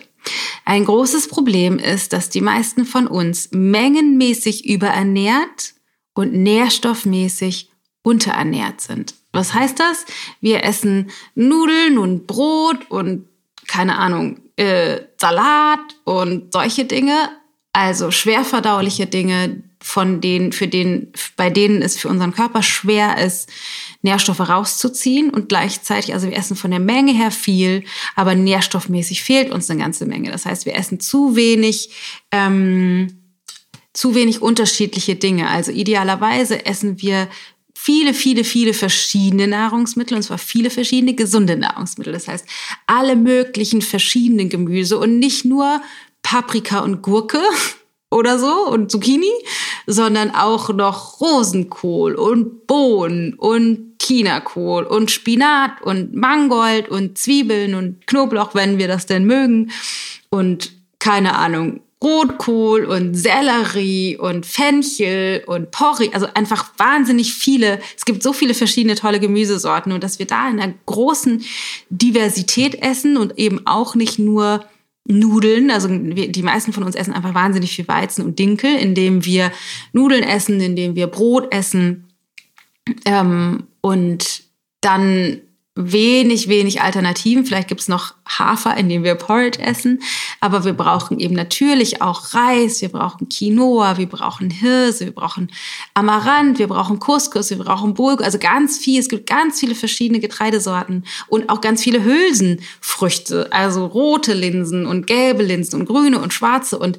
Ein 0.64 0.84
großes 0.84 1.28
Problem 1.28 1.78
ist, 1.78 2.12
dass 2.12 2.28
die 2.28 2.40
meisten 2.40 2.84
von 2.84 3.06
uns 3.06 3.50
mengenmäßig 3.52 4.66
überernährt 4.66 5.74
und 6.14 6.32
nährstoffmäßig 6.32 7.70
unterernährt 8.02 8.80
sind. 8.80 9.14
Was 9.32 9.52
heißt 9.52 9.78
das? 9.78 10.06
Wir 10.40 10.64
essen 10.64 11.10
Nudeln 11.34 11.98
und 11.98 12.26
Brot 12.26 12.90
und 12.90 13.26
keine 13.66 13.98
Ahnung, 13.98 14.40
äh, 14.56 15.00
Salat 15.18 15.80
und 16.04 16.52
solche 16.52 16.84
Dinge, 16.84 17.30
also 17.72 18.10
schwerverdauliche 18.10 19.06
Dinge, 19.06 19.62
von 19.82 20.20
denen, 20.20 20.52
für 20.52 20.66
den, 20.66 21.12
bei 21.36 21.50
denen 21.50 21.82
es 21.82 21.98
für 21.98 22.08
unseren 22.08 22.32
Körper 22.34 22.62
schwer 22.62 23.18
ist, 23.18 23.50
Nährstoffe 24.06 24.40
rauszuziehen 24.40 25.30
und 25.30 25.48
gleichzeitig, 25.48 26.14
also 26.14 26.28
wir 26.28 26.36
essen 26.36 26.56
von 26.56 26.70
der 26.70 26.80
Menge 26.80 27.12
her 27.12 27.30
viel, 27.30 27.84
aber 28.14 28.34
nährstoffmäßig 28.34 29.22
fehlt 29.22 29.50
uns 29.50 29.68
eine 29.68 29.80
ganze 29.80 30.06
Menge. 30.06 30.30
Das 30.30 30.46
heißt, 30.46 30.64
wir 30.64 30.74
essen 30.74 31.00
zu 31.00 31.36
wenig, 31.36 31.90
ähm, 32.30 33.08
zu 33.92 34.14
wenig 34.14 34.42
unterschiedliche 34.42 35.16
Dinge. 35.16 35.48
Also 35.48 35.72
idealerweise 35.72 36.64
essen 36.64 37.02
wir 37.02 37.28
viele, 37.74 38.14
viele, 38.14 38.44
viele 38.44 38.74
verschiedene 38.74 39.48
Nahrungsmittel 39.48 40.16
und 40.16 40.22
zwar 40.22 40.38
viele 40.38 40.70
verschiedene 40.70 41.14
gesunde 41.14 41.56
Nahrungsmittel. 41.56 42.12
Das 42.12 42.28
heißt, 42.28 42.46
alle 42.86 43.16
möglichen 43.16 43.82
verschiedenen 43.82 44.48
Gemüse 44.48 44.98
und 44.98 45.18
nicht 45.18 45.44
nur 45.44 45.82
Paprika 46.22 46.80
und 46.80 47.02
Gurke, 47.02 47.40
oder 48.10 48.38
so 48.38 48.68
und 48.68 48.90
Zucchini, 48.90 49.32
sondern 49.86 50.30
auch 50.30 50.70
noch 50.70 51.20
Rosenkohl 51.20 52.14
und 52.14 52.66
Bohnen 52.66 53.34
und 53.34 53.85
Chinakohl 54.06 54.84
und 54.84 55.10
Spinat 55.10 55.82
und 55.82 56.14
Mangold 56.14 56.88
und 56.88 57.18
Zwiebeln 57.18 57.74
und 57.74 58.06
Knoblauch, 58.06 58.54
wenn 58.54 58.78
wir 58.78 58.88
das 58.88 59.06
denn 59.06 59.24
mögen. 59.24 59.70
Und 60.30 60.72
keine 60.98 61.36
Ahnung, 61.36 61.80
Rotkohl 62.02 62.84
und 62.84 63.14
Sellerie 63.14 64.16
und 64.16 64.44
Fenchel 64.44 65.42
und 65.46 65.70
Porree, 65.70 66.10
also 66.12 66.26
einfach 66.34 66.70
wahnsinnig 66.76 67.32
viele. 67.32 67.80
Es 67.96 68.04
gibt 68.04 68.22
so 68.22 68.32
viele 68.32 68.54
verschiedene 68.54 68.94
tolle 68.94 69.18
Gemüsesorten. 69.18 69.92
Und 69.92 70.04
dass 70.04 70.18
wir 70.18 70.26
da 70.26 70.48
in 70.48 70.60
einer 70.60 70.74
großen 70.84 71.42
Diversität 71.88 72.82
essen 72.82 73.16
und 73.16 73.38
eben 73.38 73.66
auch 73.66 73.94
nicht 73.94 74.18
nur 74.18 74.64
Nudeln, 75.08 75.70
also 75.70 75.88
die 75.88 76.42
meisten 76.42 76.72
von 76.72 76.82
uns 76.82 76.96
essen 76.96 77.12
einfach 77.12 77.34
wahnsinnig 77.34 77.74
viel 77.74 77.86
Weizen 77.86 78.24
und 78.24 78.38
Dinkel, 78.38 78.74
indem 78.76 79.24
wir 79.24 79.52
Nudeln 79.92 80.24
essen, 80.24 80.60
indem 80.60 80.96
wir 80.96 81.06
Brot 81.06 81.52
essen. 81.52 82.08
Ähm, 83.04 83.64
und 83.86 84.42
dann 84.80 85.42
wenig, 85.76 86.48
wenig 86.48 86.80
Alternativen. 86.80 87.44
Vielleicht 87.44 87.68
gibt's 87.68 87.86
noch 87.86 88.14
Hafer, 88.26 88.76
in 88.76 88.88
dem 88.88 89.04
wir 89.04 89.14
Porridge 89.14 89.60
essen. 89.60 90.02
Aber 90.40 90.64
wir 90.64 90.72
brauchen 90.72 91.20
eben 91.20 91.34
natürlich 91.34 92.02
auch 92.02 92.34
Reis, 92.34 92.80
wir 92.80 92.88
brauchen 92.88 93.28
Quinoa, 93.28 93.96
wir 93.96 94.08
brauchen 94.08 94.50
Hirse, 94.50 95.04
wir 95.04 95.14
brauchen 95.14 95.52
Amaranth, 95.94 96.58
wir 96.58 96.66
brauchen 96.66 96.98
Couscous, 96.98 97.50
wir 97.50 97.58
brauchen 97.58 97.94
Bulgur. 97.94 98.24
Also 98.24 98.38
ganz 98.38 98.78
viel. 98.78 98.98
Es 98.98 99.08
gibt 99.08 99.28
ganz 99.28 99.60
viele 99.60 99.76
verschiedene 99.76 100.18
Getreidesorten 100.18 101.04
und 101.28 101.48
auch 101.48 101.60
ganz 101.60 101.80
viele 101.80 102.02
Hülsenfrüchte. 102.02 103.52
Also 103.52 103.86
rote 103.86 104.32
Linsen 104.32 104.84
und 104.84 105.06
gelbe 105.06 105.44
Linsen 105.44 105.78
und 105.78 105.86
grüne 105.86 106.18
und 106.18 106.32
schwarze 106.32 106.78
und 106.78 106.98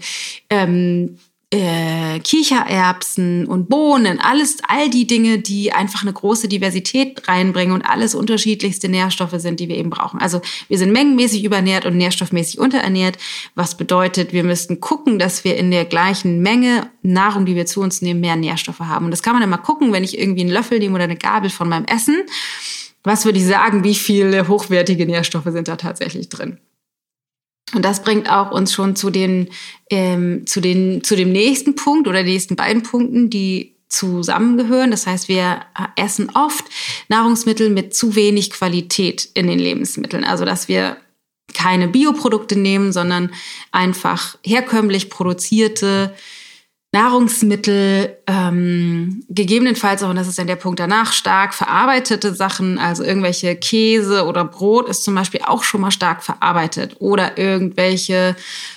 ähm, 0.49 1.17
äh, 1.49 2.19
Kichererbsen 2.19 3.45
und 3.45 3.69
Bohnen, 3.69 4.19
alles, 4.19 4.57
all 4.67 4.89
die 4.89 5.07
Dinge, 5.07 5.39
die 5.39 5.71
einfach 5.71 6.01
eine 6.01 6.11
große 6.11 6.49
Diversität 6.49 7.25
reinbringen 7.29 7.73
und 7.73 7.83
alles 7.83 8.15
unterschiedlichste 8.15 8.89
Nährstoffe 8.89 9.35
sind, 9.37 9.61
die 9.61 9.69
wir 9.69 9.77
eben 9.77 9.89
brauchen. 9.89 10.19
Also 10.19 10.41
wir 10.67 10.77
sind 10.77 10.91
mengenmäßig 10.91 11.45
überernährt 11.45 11.85
und 11.85 11.95
nährstoffmäßig 11.95 12.59
unterernährt, 12.59 13.17
was 13.55 13.77
bedeutet, 13.77 14.33
wir 14.33 14.43
müssten 14.43 14.81
gucken, 14.81 15.19
dass 15.19 15.45
wir 15.45 15.55
in 15.55 15.71
der 15.71 15.85
gleichen 15.85 16.41
Menge 16.41 16.89
Nahrung, 17.01 17.45
die 17.45 17.55
wir 17.55 17.65
zu 17.65 17.79
uns 17.79 18.01
nehmen, 18.01 18.19
mehr 18.19 18.35
Nährstoffe 18.35 18.79
haben. 18.79 19.05
Und 19.05 19.11
das 19.11 19.23
kann 19.23 19.39
man 19.39 19.49
mal 19.49 19.57
gucken, 19.57 19.93
wenn 19.93 20.03
ich 20.03 20.19
irgendwie 20.19 20.41
einen 20.41 20.51
Löffel 20.51 20.79
nehme 20.79 20.95
oder 20.95 21.05
eine 21.05 21.15
Gabel 21.15 21.49
von 21.49 21.69
meinem 21.69 21.85
Essen. 21.85 22.23
Was 23.03 23.23
würde 23.23 23.39
ich 23.39 23.45
sagen, 23.45 23.85
wie 23.85 23.95
viele 23.95 24.49
hochwertige 24.49 25.05
Nährstoffe 25.05 25.47
sind 25.47 25.69
da 25.69 25.77
tatsächlich 25.77 26.27
drin? 26.27 26.59
Und 27.73 27.83
das 27.83 28.01
bringt 28.01 28.31
auch 28.31 28.51
uns 28.51 28.73
schon 28.73 28.95
zu 28.95 29.09
den, 29.09 29.49
ähm, 29.89 30.47
zu 30.47 30.61
den, 30.61 31.03
zu 31.03 31.15
dem 31.15 31.31
nächsten 31.31 31.75
Punkt 31.75 32.07
oder 32.07 32.23
den 32.23 32.33
nächsten 32.33 32.55
beiden 32.55 32.83
Punkten, 32.83 33.29
die 33.29 33.75
zusammengehören. 33.89 34.91
Das 34.91 35.07
heißt, 35.07 35.27
wir 35.27 35.61
essen 35.95 36.29
oft 36.33 36.65
Nahrungsmittel 37.09 37.69
mit 37.69 37.95
zu 37.95 38.15
wenig 38.15 38.51
Qualität 38.51 39.29
in 39.33 39.47
den 39.47 39.59
Lebensmitteln. 39.59 40.23
Also, 40.23 40.45
dass 40.45 40.67
wir 40.67 40.97
keine 41.53 41.87
Bioprodukte 41.87 42.57
nehmen, 42.57 42.91
sondern 42.91 43.31
einfach 43.71 44.37
herkömmlich 44.43 45.09
produzierte 45.09 46.13
Nahrungsmittel, 46.93 48.17
ähm, 48.27 49.23
gegebenenfalls 49.29 50.03
auch, 50.03 50.09
und 50.09 50.15
das 50.15 50.27
ist 50.27 50.39
dann 50.39 50.47
der 50.47 50.55
Punkt 50.55 50.79
danach, 50.79 51.11
stark 51.11 51.53
verarbeitete 51.53 52.33
Sachen, 52.33 52.79
also 52.79 53.03
irgendwelche 53.03 53.55
Käse 53.55 54.25
oder 54.25 54.45
Brot 54.45 54.87
ist 54.87 55.03
zum 55.03 55.13
Beispiel 55.13 55.41
auch 55.45 55.63
schon 55.63 55.81
mal 55.81 55.91
stark 55.91 56.23
verarbeitet 56.23 56.95
oder 56.99 57.37
irgendwelche 57.37 58.35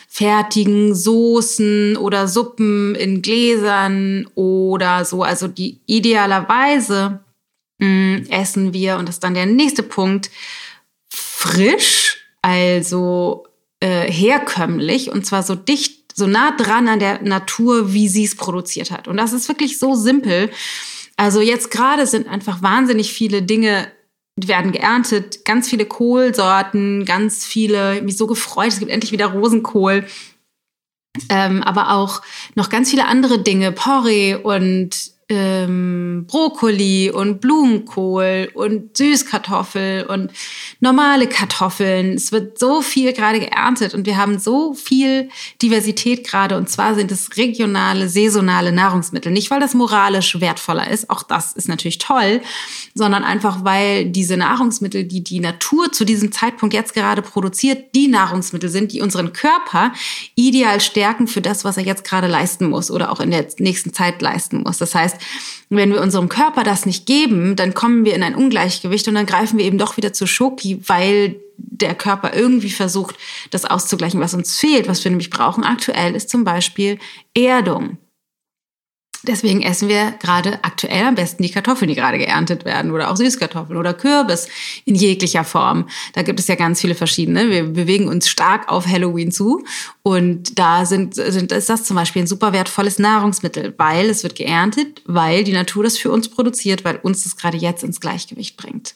fertigen 0.08 0.92
Soßen 0.92 1.96
oder 1.96 2.26
Suppen 2.26 2.96
in 2.96 3.22
Gläsern 3.22 4.26
oder 4.34 5.04
so. 5.04 5.22
Also 5.22 5.46
die 5.46 5.80
idealerweise 5.86 7.20
mh, 7.78 7.86
mm, 7.86 8.26
essen 8.28 8.72
wir, 8.72 8.96
und 8.96 9.08
das 9.08 9.16
ist 9.16 9.24
dann 9.24 9.34
der 9.34 9.46
nächste 9.46 9.84
Punkt, 9.84 10.30
frisch, 11.08 12.18
also 12.42 13.46
äh, 13.78 14.10
herkömmlich 14.10 15.12
und 15.12 15.24
zwar 15.24 15.44
so 15.44 15.54
dicht 15.54 15.99
so 16.14 16.26
nah 16.26 16.52
dran 16.56 16.88
an 16.88 16.98
der 16.98 17.22
Natur, 17.22 17.92
wie 17.92 18.08
sie 18.08 18.24
es 18.24 18.36
produziert 18.36 18.90
hat. 18.90 19.08
Und 19.08 19.16
das 19.16 19.32
ist 19.32 19.48
wirklich 19.48 19.78
so 19.78 19.94
simpel. 19.94 20.50
Also 21.16 21.40
jetzt 21.40 21.70
gerade 21.70 22.06
sind 22.06 22.28
einfach 22.28 22.62
wahnsinnig 22.62 23.12
viele 23.12 23.42
Dinge 23.42 23.90
werden 24.36 24.72
geerntet, 24.72 25.44
ganz 25.44 25.68
viele 25.68 25.84
Kohlsorten, 25.84 27.04
ganz 27.04 27.44
viele, 27.44 27.98
ich 27.98 28.02
mich 28.02 28.16
so 28.16 28.26
gefreut, 28.26 28.68
es 28.68 28.78
gibt 28.78 28.90
endlich 28.90 29.12
wieder 29.12 29.26
Rosenkohl. 29.26 30.06
Ähm, 31.28 31.62
aber 31.62 31.90
auch 31.92 32.22
noch 32.54 32.70
ganz 32.70 32.90
viele 32.90 33.06
andere 33.06 33.42
Dinge, 33.42 33.72
Porree 33.72 34.36
und 34.36 35.12
ähm, 35.30 36.26
Brokkoli 36.26 37.10
und 37.10 37.40
Blumenkohl 37.40 38.50
und 38.54 38.96
Süßkartoffel 38.96 40.06
und 40.06 40.32
normale 40.80 41.28
Kartoffeln. 41.28 42.14
Es 42.14 42.32
wird 42.32 42.58
so 42.58 42.82
viel 42.82 43.12
gerade 43.12 43.40
geerntet 43.40 43.94
und 43.94 44.06
wir 44.06 44.16
haben 44.16 44.38
so 44.38 44.74
viel 44.74 45.28
Diversität 45.62 46.26
gerade. 46.26 46.56
Und 46.56 46.68
zwar 46.68 46.94
sind 46.94 47.12
es 47.12 47.36
regionale, 47.36 48.08
saisonale 48.08 48.72
Nahrungsmittel. 48.72 49.32
Nicht, 49.32 49.50
weil 49.50 49.60
das 49.60 49.74
moralisch 49.74 50.40
wertvoller 50.40 50.90
ist, 50.90 51.08
auch 51.10 51.22
das 51.22 51.52
ist 51.52 51.68
natürlich 51.68 51.98
toll, 51.98 52.40
sondern 52.94 53.22
einfach, 53.22 53.64
weil 53.64 54.06
diese 54.06 54.36
Nahrungsmittel, 54.36 55.04
die 55.04 55.22
die 55.22 55.40
Natur 55.40 55.92
zu 55.92 56.04
diesem 56.04 56.32
Zeitpunkt 56.32 56.74
jetzt 56.74 56.94
gerade 56.94 57.22
produziert, 57.22 57.94
die 57.94 58.08
Nahrungsmittel 58.08 58.68
sind, 58.68 58.92
die 58.92 59.00
unseren 59.00 59.32
Körper 59.32 59.92
ideal 60.34 60.80
stärken 60.80 61.28
für 61.28 61.40
das, 61.40 61.64
was 61.64 61.76
er 61.76 61.84
jetzt 61.84 62.04
gerade 62.04 62.26
leisten 62.26 62.68
muss 62.68 62.90
oder 62.90 63.12
auch 63.12 63.20
in 63.20 63.30
der 63.30 63.46
nächsten 63.58 63.92
Zeit 63.92 64.20
leisten 64.20 64.62
muss. 64.62 64.78
Das 64.78 64.94
heißt, 64.94 65.19
wenn 65.68 65.92
wir 65.92 66.00
unserem 66.00 66.28
Körper 66.28 66.64
das 66.64 66.86
nicht 66.86 67.06
geben, 67.06 67.56
dann 67.56 67.74
kommen 67.74 68.04
wir 68.04 68.14
in 68.14 68.22
ein 68.22 68.34
Ungleichgewicht 68.34 69.06
und 69.08 69.14
dann 69.14 69.26
greifen 69.26 69.58
wir 69.58 69.64
eben 69.64 69.78
doch 69.78 69.96
wieder 69.96 70.12
zu 70.12 70.26
Schoki, 70.26 70.80
weil 70.86 71.36
der 71.56 71.94
Körper 71.94 72.34
irgendwie 72.34 72.70
versucht, 72.70 73.16
das 73.50 73.64
auszugleichen, 73.64 74.20
was 74.20 74.34
uns 74.34 74.58
fehlt. 74.58 74.88
Was 74.88 75.04
wir 75.04 75.10
nämlich 75.10 75.30
brauchen 75.30 75.64
aktuell 75.64 76.14
ist 76.14 76.30
zum 76.30 76.44
Beispiel 76.44 76.98
Erdung. 77.34 77.98
Deswegen 79.22 79.60
essen 79.60 79.88
wir 79.88 80.12
gerade 80.12 80.60
aktuell 80.62 81.04
am 81.04 81.14
besten 81.14 81.42
die 81.42 81.50
Kartoffeln, 81.50 81.88
die 81.88 81.94
gerade 81.94 82.16
geerntet 82.16 82.64
werden 82.64 82.90
oder 82.90 83.10
auch 83.10 83.16
Süßkartoffeln 83.16 83.78
oder 83.78 83.92
Kürbis 83.92 84.48
in 84.86 84.94
jeglicher 84.94 85.44
Form. 85.44 85.88
Da 86.14 86.22
gibt 86.22 86.40
es 86.40 86.48
ja 86.48 86.54
ganz 86.54 86.80
viele 86.80 86.94
verschiedene. 86.94 87.50
Wir 87.50 87.64
bewegen 87.64 88.08
uns 88.08 88.28
stark 88.28 88.70
auf 88.70 88.86
Halloween 88.86 89.30
zu 89.30 89.62
und 90.02 90.58
da 90.58 90.86
sind, 90.86 91.14
sind, 91.14 91.52
ist 91.52 91.68
das 91.68 91.84
zum 91.84 91.96
Beispiel 91.96 92.22
ein 92.22 92.28
super 92.28 92.54
wertvolles 92.54 92.98
Nahrungsmittel, 92.98 93.74
weil 93.76 94.08
es 94.08 94.22
wird 94.22 94.36
geerntet, 94.36 95.02
weil 95.04 95.44
die 95.44 95.52
Natur 95.52 95.84
das 95.84 95.98
für 95.98 96.10
uns 96.10 96.28
produziert, 96.28 96.84
weil 96.84 96.96
uns 96.96 97.24
das 97.24 97.36
gerade 97.36 97.58
jetzt 97.58 97.84
ins 97.84 98.00
Gleichgewicht 98.00 98.56
bringt. 98.56 98.94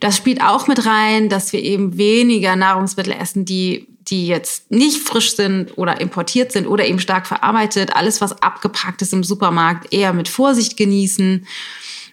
Das 0.00 0.16
spielt 0.16 0.42
auch 0.42 0.66
mit 0.66 0.84
rein, 0.84 1.28
dass 1.28 1.52
wir 1.52 1.62
eben 1.62 1.96
weniger 1.96 2.56
Nahrungsmittel 2.56 3.12
essen, 3.12 3.44
die 3.44 3.86
die 4.14 4.28
jetzt 4.28 4.70
nicht 4.70 5.02
frisch 5.02 5.34
sind 5.34 5.76
oder 5.76 6.00
importiert 6.00 6.52
sind 6.52 6.68
oder 6.68 6.86
eben 6.86 7.00
stark 7.00 7.26
verarbeitet, 7.26 7.96
alles, 7.96 8.20
was 8.20 8.40
abgepackt 8.42 9.02
ist 9.02 9.12
im 9.12 9.24
Supermarkt, 9.24 9.92
eher 9.92 10.12
mit 10.12 10.28
Vorsicht 10.28 10.76
genießen, 10.76 11.46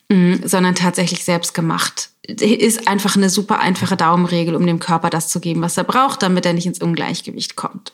mm, 0.09 0.33
sondern 0.43 0.73
tatsächlich 0.73 1.23
selbst 1.23 1.53
gemacht. 1.53 2.09
Ist 2.27 2.87
einfach 2.87 3.15
eine 3.15 3.29
super 3.29 3.59
einfache 3.59 3.97
Daumenregel, 3.97 4.55
um 4.55 4.65
dem 4.65 4.79
Körper 4.79 5.11
das 5.11 5.27
zu 5.29 5.39
geben, 5.39 5.61
was 5.61 5.77
er 5.77 5.83
braucht, 5.83 6.23
damit 6.23 6.45
er 6.45 6.53
nicht 6.53 6.65
ins 6.65 6.79
Ungleichgewicht 6.79 7.55
kommt. 7.55 7.93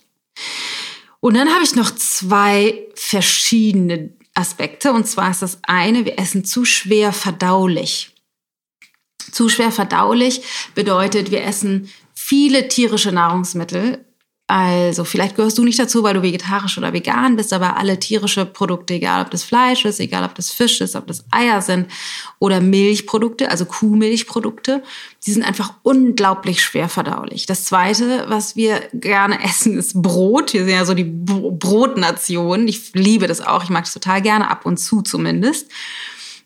Und 1.20 1.36
dann 1.36 1.50
habe 1.50 1.64
ich 1.64 1.76
noch 1.76 1.94
zwei 1.94 2.86
verschiedene 2.96 4.12
Aspekte. 4.36 4.94
Und 4.94 5.06
zwar 5.08 5.32
ist 5.32 5.42
das 5.42 5.60
eine, 5.64 6.06
wir 6.06 6.18
essen 6.18 6.46
zu 6.46 6.64
schwer 6.64 7.12
verdaulich. 7.12 8.14
Zu 9.32 9.50
schwer 9.50 9.72
verdaulich 9.72 10.44
bedeutet, 10.76 11.32
wir 11.32 11.44
essen 11.44 11.90
viele 12.28 12.68
tierische 12.68 13.14
Nahrungsmittel. 13.14 14.04
Also 14.50 15.04
vielleicht 15.04 15.36
gehörst 15.36 15.58
du 15.58 15.64
nicht 15.64 15.80
dazu, 15.80 16.04
weil 16.04 16.14
du 16.14 16.22
vegetarisch 16.22 16.78
oder 16.78 16.94
vegan 16.94 17.36
bist, 17.36 17.52
aber 17.52 17.78
alle 17.78 18.00
tierische 18.00 18.46
Produkte, 18.46 18.96
egal 18.96 19.24
ob 19.24 19.32
das 19.32 19.44
Fleisch 19.44 19.86
ist, 19.86 20.00
egal 20.00 20.24
ob 20.24 20.36
das 20.36 20.52
Fisch 20.52 20.80
ist, 20.82 20.96
ob 20.96 21.08
das 21.08 21.26
Eier 21.32 21.62
sind 21.62 21.88
oder 22.40 22.62
Milchprodukte, 22.62 23.50
also 23.50 23.66
Kuhmilchprodukte, 23.66 24.84
die 25.26 25.32
sind 25.32 25.44
einfach 25.44 25.74
unglaublich 25.84 26.62
schwer 26.62 26.88
verdaulich. 26.90 27.46
Das 27.46 27.66
Zweite, 27.66 28.26
was 28.28 28.56
wir 28.56 28.82
gerne 28.94 29.42
essen, 29.44 29.78
ist 29.78 30.02
Brot. 30.02 30.54
Wir 30.54 30.66
sind 30.66 30.74
ja 30.74 30.86
so 30.86 30.94
die 30.94 31.10
Brotnation. 31.10 32.68
Ich 32.68 32.94
liebe 32.94 33.28
das 33.28 33.40
auch. 33.40 33.64
Ich 33.64 33.70
mag 33.70 33.86
es 33.86 33.94
total 33.94 34.22
gerne, 34.22 34.50
ab 34.50 34.66
und 34.66 34.78
zu 34.78 35.02
zumindest. 35.02 35.70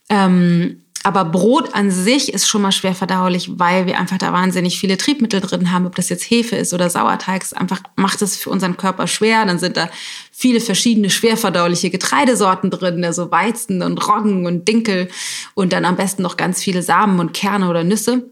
Ähm, 0.10 0.82
aber 1.04 1.26
Brot 1.26 1.74
an 1.74 1.90
sich 1.90 2.34
ist 2.34 2.48
schon 2.48 2.62
mal 2.62 2.72
schwer 2.72 2.94
verdaulich, 2.94 3.52
weil 3.58 3.86
wir 3.88 4.00
einfach 4.00 4.18
da 4.18 4.34
wahnsinnig 4.34 4.80
viele 4.80 4.98
Triebmittel 4.98 5.42
drin 5.42 5.72
haben. 5.72 5.88
Ob 5.88 5.96
das 5.96 6.10
jetzt 6.10 6.24
Hefe 6.24 6.56
ist 6.56 6.74
oder 6.74 6.90
Sauerteig, 6.90 7.46
einfach 7.56 7.82
macht 7.96 8.22
es 8.22 8.38
für 8.38 8.50
unseren 8.50 8.78
Körper 8.78 9.08
schwer. 9.08 9.46
Dann 9.46 9.58
sind 9.58 9.78
da 9.78 9.90
viele 10.32 10.60
verschiedene 10.60 11.10
schwer 11.10 11.38
verdauliche 11.38 11.90
Getreidesorten 11.90 12.70
drin, 12.70 13.04
also 13.04 13.32
Weizen 13.32 13.82
und 13.82 14.08
Roggen 14.08 14.46
und 14.46 14.68
Dinkel 14.68 15.08
und 15.56 15.74
dann 15.74 15.86
am 15.86 15.96
besten 15.96 16.22
noch 16.22 16.38
ganz 16.38 16.62
viele 16.62 16.84
Samen 16.84 17.20
und 17.20 17.34
Kerne 17.34 17.70
oder 17.70 17.84
Nüsse. 17.84 18.30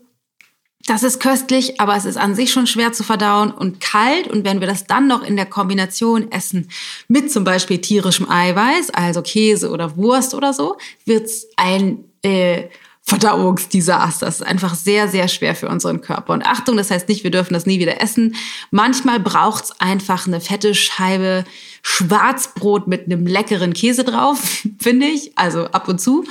Das 0.89 1.03
ist 1.03 1.19
köstlich, 1.19 1.79
aber 1.79 1.95
es 1.95 2.05
ist 2.05 2.17
an 2.17 2.33
sich 2.33 2.51
schon 2.51 2.65
schwer 2.65 2.91
zu 2.91 3.03
verdauen 3.03 3.51
und 3.51 3.79
kalt. 3.79 4.27
Und 4.27 4.43
wenn 4.43 4.59
wir 4.59 4.67
das 4.67 4.87
dann 4.87 5.05
noch 5.05 5.21
in 5.21 5.35
der 5.35 5.45
Kombination 5.45 6.31
essen 6.31 6.67
mit 7.07 7.31
zum 7.31 7.43
Beispiel 7.43 7.77
tierischem 7.77 8.27
Eiweiß, 8.27 8.89
also 8.89 9.21
Käse 9.21 9.69
oder 9.69 9.97
Wurst 9.97 10.33
oder 10.33 10.51
so, 10.51 10.77
wird's 11.05 11.45
ein 11.57 12.05
äh, 12.23 12.69
Verdauungsdesaster. 13.03 14.25
Das 14.25 14.41
ist 14.41 14.47
einfach 14.47 14.73
sehr, 14.73 15.07
sehr 15.07 15.27
schwer 15.27 15.53
für 15.53 15.69
unseren 15.69 16.01
Körper. 16.01 16.33
Und 16.33 16.43
Achtung, 16.43 16.75
das 16.75 16.89
heißt 16.89 17.07
nicht, 17.07 17.23
wir 17.23 17.29
dürfen 17.29 17.53
das 17.53 17.67
nie 17.67 17.77
wieder 17.77 18.01
essen. 18.01 18.33
Manchmal 18.71 19.19
braucht 19.19 19.65
es 19.65 19.79
einfach 19.79 20.25
eine 20.25 20.41
fette 20.41 20.73
Scheibe 20.73 21.43
Schwarzbrot 21.81 22.87
mit 22.87 23.05
einem 23.05 23.25
leckeren 23.25 23.73
Käse 23.73 24.03
drauf, 24.03 24.63
finde 24.79 25.07
ich. 25.07 25.37
Also 25.37 25.65
ab 25.65 25.87
und 25.87 25.99
zu. 25.99 26.25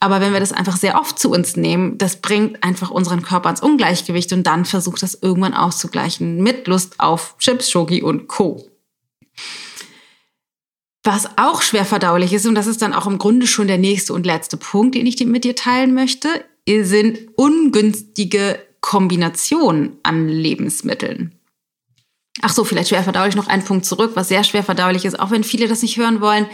Aber 0.00 0.20
wenn 0.20 0.32
wir 0.32 0.40
das 0.40 0.52
einfach 0.52 0.76
sehr 0.76 0.98
oft 0.98 1.18
zu 1.18 1.30
uns 1.30 1.56
nehmen, 1.56 1.98
das 1.98 2.20
bringt 2.20 2.62
einfach 2.62 2.90
unseren 2.90 3.22
Körper 3.22 3.50
ins 3.50 3.62
Ungleichgewicht 3.62 4.32
und 4.32 4.46
dann 4.46 4.64
versucht 4.64 5.02
das 5.02 5.18
irgendwann 5.20 5.54
auszugleichen 5.54 6.42
mit 6.42 6.66
Lust 6.68 7.00
auf 7.00 7.36
Chips, 7.38 7.70
Schoki 7.70 8.02
und 8.02 8.28
Co. 8.28 8.64
Was 11.04 11.38
auch 11.38 11.62
schwer 11.62 11.84
verdaulich 11.84 12.32
ist, 12.32 12.46
und 12.46 12.54
das 12.54 12.66
ist 12.66 12.82
dann 12.82 12.92
auch 12.92 13.06
im 13.06 13.18
Grunde 13.18 13.46
schon 13.46 13.66
der 13.66 13.78
nächste 13.78 14.12
und 14.12 14.26
letzte 14.26 14.56
Punkt, 14.56 14.94
den 14.94 15.06
ich 15.06 15.18
mit 15.24 15.44
dir 15.44 15.56
teilen 15.56 15.94
möchte, 15.94 16.28
sind 16.66 17.18
ungünstige 17.36 18.58
Kombinationen 18.80 19.96
an 20.02 20.28
Lebensmitteln. 20.28 21.37
Ach 22.42 22.52
so, 22.52 22.64
vielleicht 22.64 22.90
schwer 22.90 23.02
verdaulich 23.02 23.34
noch 23.34 23.48
einen 23.48 23.64
Punkt 23.64 23.84
zurück, 23.84 24.12
was 24.14 24.28
sehr 24.28 24.44
schwer 24.44 24.62
verdaulich 24.62 25.04
ist, 25.04 25.18
auch 25.18 25.30
wenn 25.30 25.44
viele 25.44 25.66
das 25.66 25.82
nicht 25.82 25.96
hören 25.96 26.20
wollen, 26.20 26.46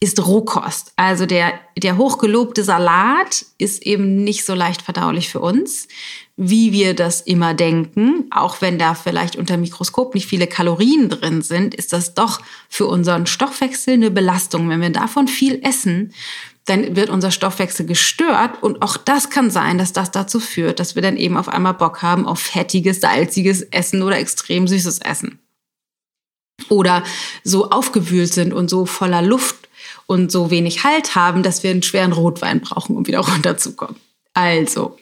ist 0.00 0.24
Rohkost. 0.24 0.92
Also 0.96 1.26
der, 1.26 1.54
der 1.76 1.96
hochgelobte 1.96 2.62
Salat 2.62 3.44
ist 3.58 3.82
eben 3.82 4.22
nicht 4.22 4.44
so 4.44 4.54
leicht 4.54 4.82
verdaulich 4.82 5.28
für 5.28 5.40
uns 5.40 5.88
wie 6.36 6.72
wir 6.72 6.94
das 6.94 7.20
immer 7.20 7.54
denken, 7.54 8.26
auch 8.30 8.60
wenn 8.60 8.78
da 8.78 8.94
vielleicht 8.94 9.36
unter 9.36 9.56
Mikroskop 9.56 10.14
nicht 10.14 10.26
viele 10.26 10.48
Kalorien 10.48 11.08
drin 11.08 11.42
sind, 11.42 11.74
ist 11.74 11.92
das 11.92 12.14
doch 12.14 12.40
für 12.68 12.86
unseren 12.86 13.26
Stoffwechsel 13.26 13.94
eine 13.94 14.10
Belastung. 14.10 14.68
Wenn 14.68 14.80
wir 14.80 14.90
davon 14.90 15.28
viel 15.28 15.60
essen, 15.62 16.12
dann 16.64 16.96
wird 16.96 17.10
unser 17.10 17.30
Stoffwechsel 17.30 17.86
gestört 17.86 18.62
und 18.62 18.82
auch 18.82 18.96
das 18.96 19.30
kann 19.30 19.50
sein, 19.50 19.78
dass 19.78 19.92
das 19.92 20.10
dazu 20.10 20.40
führt, 20.40 20.80
dass 20.80 20.94
wir 20.94 21.02
dann 21.02 21.16
eben 21.16 21.36
auf 21.36 21.48
einmal 21.48 21.74
Bock 21.74 22.02
haben 22.02 22.26
auf 22.26 22.40
fettiges, 22.40 23.00
salziges 23.00 23.62
Essen 23.62 24.02
oder 24.02 24.18
extrem 24.18 24.66
süßes 24.66 25.00
Essen. 25.00 25.38
Oder 26.68 27.04
so 27.42 27.70
aufgewühlt 27.70 28.32
sind 28.32 28.52
und 28.52 28.70
so 28.70 28.86
voller 28.86 29.22
Luft 29.22 29.68
und 30.06 30.32
so 30.32 30.50
wenig 30.50 30.84
Halt 30.84 31.14
haben, 31.14 31.42
dass 31.42 31.62
wir 31.62 31.70
einen 31.70 31.82
schweren 31.82 32.12
Rotwein 32.12 32.60
brauchen, 32.60 32.96
um 32.96 33.06
wieder 33.06 33.18
runterzukommen. 33.28 33.96
Also, 34.32 34.96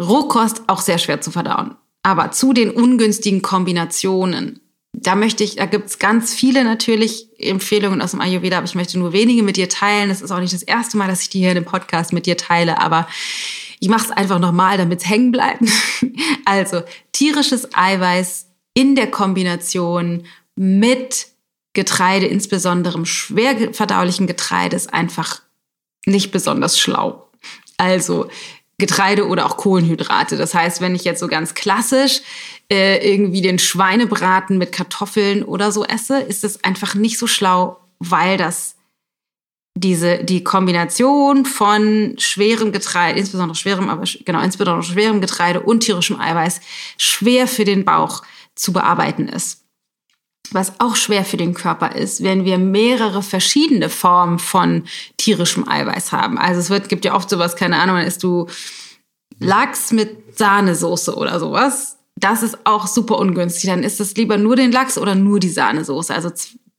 Rohkost 0.00 0.62
auch 0.66 0.80
sehr 0.80 0.98
schwer 0.98 1.20
zu 1.20 1.30
verdauen. 1.30 1.76
Aber 2.02 2.30
zu 2.32 2.52
den 2.52 2.70
ungünstigen 2.70 3.42
Kombinationen. 3.42 4.60
Da 4.92 5.14
möchte 5.14 5.44
ich, 5.44 5.56
da 5.56 5.66
gibt's 5.66 5.98
ganz 5.98 6.34
viele 6.34 6.64
natürlich 6.64 7.28
Empfehlungen 7.38 8.02
aus 8.02 8.10
dem 8.10 8.20
Ayurveda, 8.20 8.58
aber 8.58 8.66
ich 8.66 8.74
möchte 8.74 8.98
nur 8.98 9.12
wenige 9.12 9.42
mit 9.42 9.56
dir 9.56 9.68
teilen. 9.68 10.08
Das 10.08 10.20
ist 10.20 10.32
auch 10.32 10.40
nicht 10.40 10.52
das 10.52 10.62
erste 10.62 10.96
Mal, 10.96 11.06
dass 11.06 11.22
ich 11.22 11.28
die 11.28 11.38
hier 11.38 11.50
in 11.50 11.54
dem 11.56 11.64
Podcast 11.64 12.12
mit 12.12 12.26
dir 12.26 12.36
teile, 12.36 12.80
aber 12.80 13.06
ich 13.78 13.88
mache 13.88 14.06
es 14.06 14.10
einfach 14.10 14.38
nochmal, 14.38 14.78
damit 14.78 15.00
es 15.00 15.08
hängen 15.08 15.32
bleibt. 15.32 15.62
Also 16.44 16.82
tierisches 17.12 17.68
Eiweiß 17.74 18.48
in 18.74 18.96
der 18.96 19.08
Kombination 19.08 20.24
mit 20.56 21.28
Getreide, 21.74 22.26
insbesondere 22.26 23.06
schwer 23.06 23.72
verdaulichen 23.72 24.26
Getreide, 24.26 24.74
ist 24.74 24.92
einfach 24.92 25.42
nicht 26.06 26.32
besonders 26.32 26.78
schlau. 26.78 27.30
Also 27.76 28.28
Getreide 28.80 29.28
oder 29.28 29.46
auch 29.46 29.56
Kohlenhydrate. 29.56 30.36
Das 30.36 30.54
heißt, 30.54 30.80
wenn 30.80 30.94
ich 30.94 31.04
jetzt 31.04 31.20
so 31.20 31.28
ganz 31.28 31.54
klassisch 31.54 32.22
äh, 32.70 33.12
irgendwie 33.12 33.42
den 33.42 33.58
Schweinebraten 33.58 34.58
mit 34.58 34.72
Kartoffeln 34.72 35.44
oder 35.44 35.70
so 35.70 35.84
esse, 35.84 36.20
ist 36.20 36.42
es 36.42 36.64
einfach 36.64 36.94
nicht 36.94 37.18
so 37.18 37.26
schlau, 37.26 37.78
weil 38.00 38.36
das 38.36 38.76
diese 39.76 40.24
die 40.24 40.42
Kombination 40.42 41.46
von 41.46 42.16
schwerem 42.18 42.72
Getreide, 42.72 43.18
insbesondere 43.18 43.54
schwerem, 43.54 43.88
aber 43.88 44.04
genau 44.24 44.40
insbesondere 44.40 44.82
schwerem 44.82 45.20
Getreide 45.20 45.60
und 45.60 45.80
tierischem 45.80 46.20
Eiweiß 46.20 46.60
schwer 46.98 47.46
für 47.46 47.64
den 47.64 47.84
Bauch 47.84 48.22
zu 48.56 48.72
bearbeiten 48.72 49.28
ist 49.28 49.60
was 50.52 50.80
auch 50.80 50.96
schwer 50.96 51.24
für 51.24 51.36
den 51.36 51.54
Körper 51.54 51.94
ist, 51.94 52.22
wenn 52.22 52.44
wir 52.44 52.58
mehrere 52.58 53.22
verschiedene 53.22 53.88
Formen 53.88 54.38
von 54.38 54.84
tierischem 55.16 55.68
Eiweiß 55.68 56.12
haben. 56.12 56.38
Also 56.38 56.60
es 56.60 56.70
wird, 56.70 56.88
gibt 56.88 57.04
ja 57.04 57.14
oft 57.14 57.30
sowas, 57.30 57.56
keine 57.56 57.78
Ahnung, 57.78 57.96
dann 57.96 58.06
isst 58.06 58.22
du 58.22 58.46
Lachs 59.38 59.92
mit 59.92 60.36
Sahnesoße 60.36 61.14
oder 61.14 61.40
sowas. 61.40 61.98
Das 62.16 62.42
ist 62.42 62.58
auch 62.64 62.86
super 62.86 63.18
ungünstig. 63.18 63.70
Dann 63.70 63.82
ist 63.82 64.00
es 64.00 64.14
lieber 64.16 64.36
nur 64.36 64.56
den 64.56 64.72
Lachs 64.72 64.98
oder 64.98 65.14
nur 65.14 65.40
die 65.40 65.48
Sahnesoße. 65.48 66.14
Also, 66.14 66.30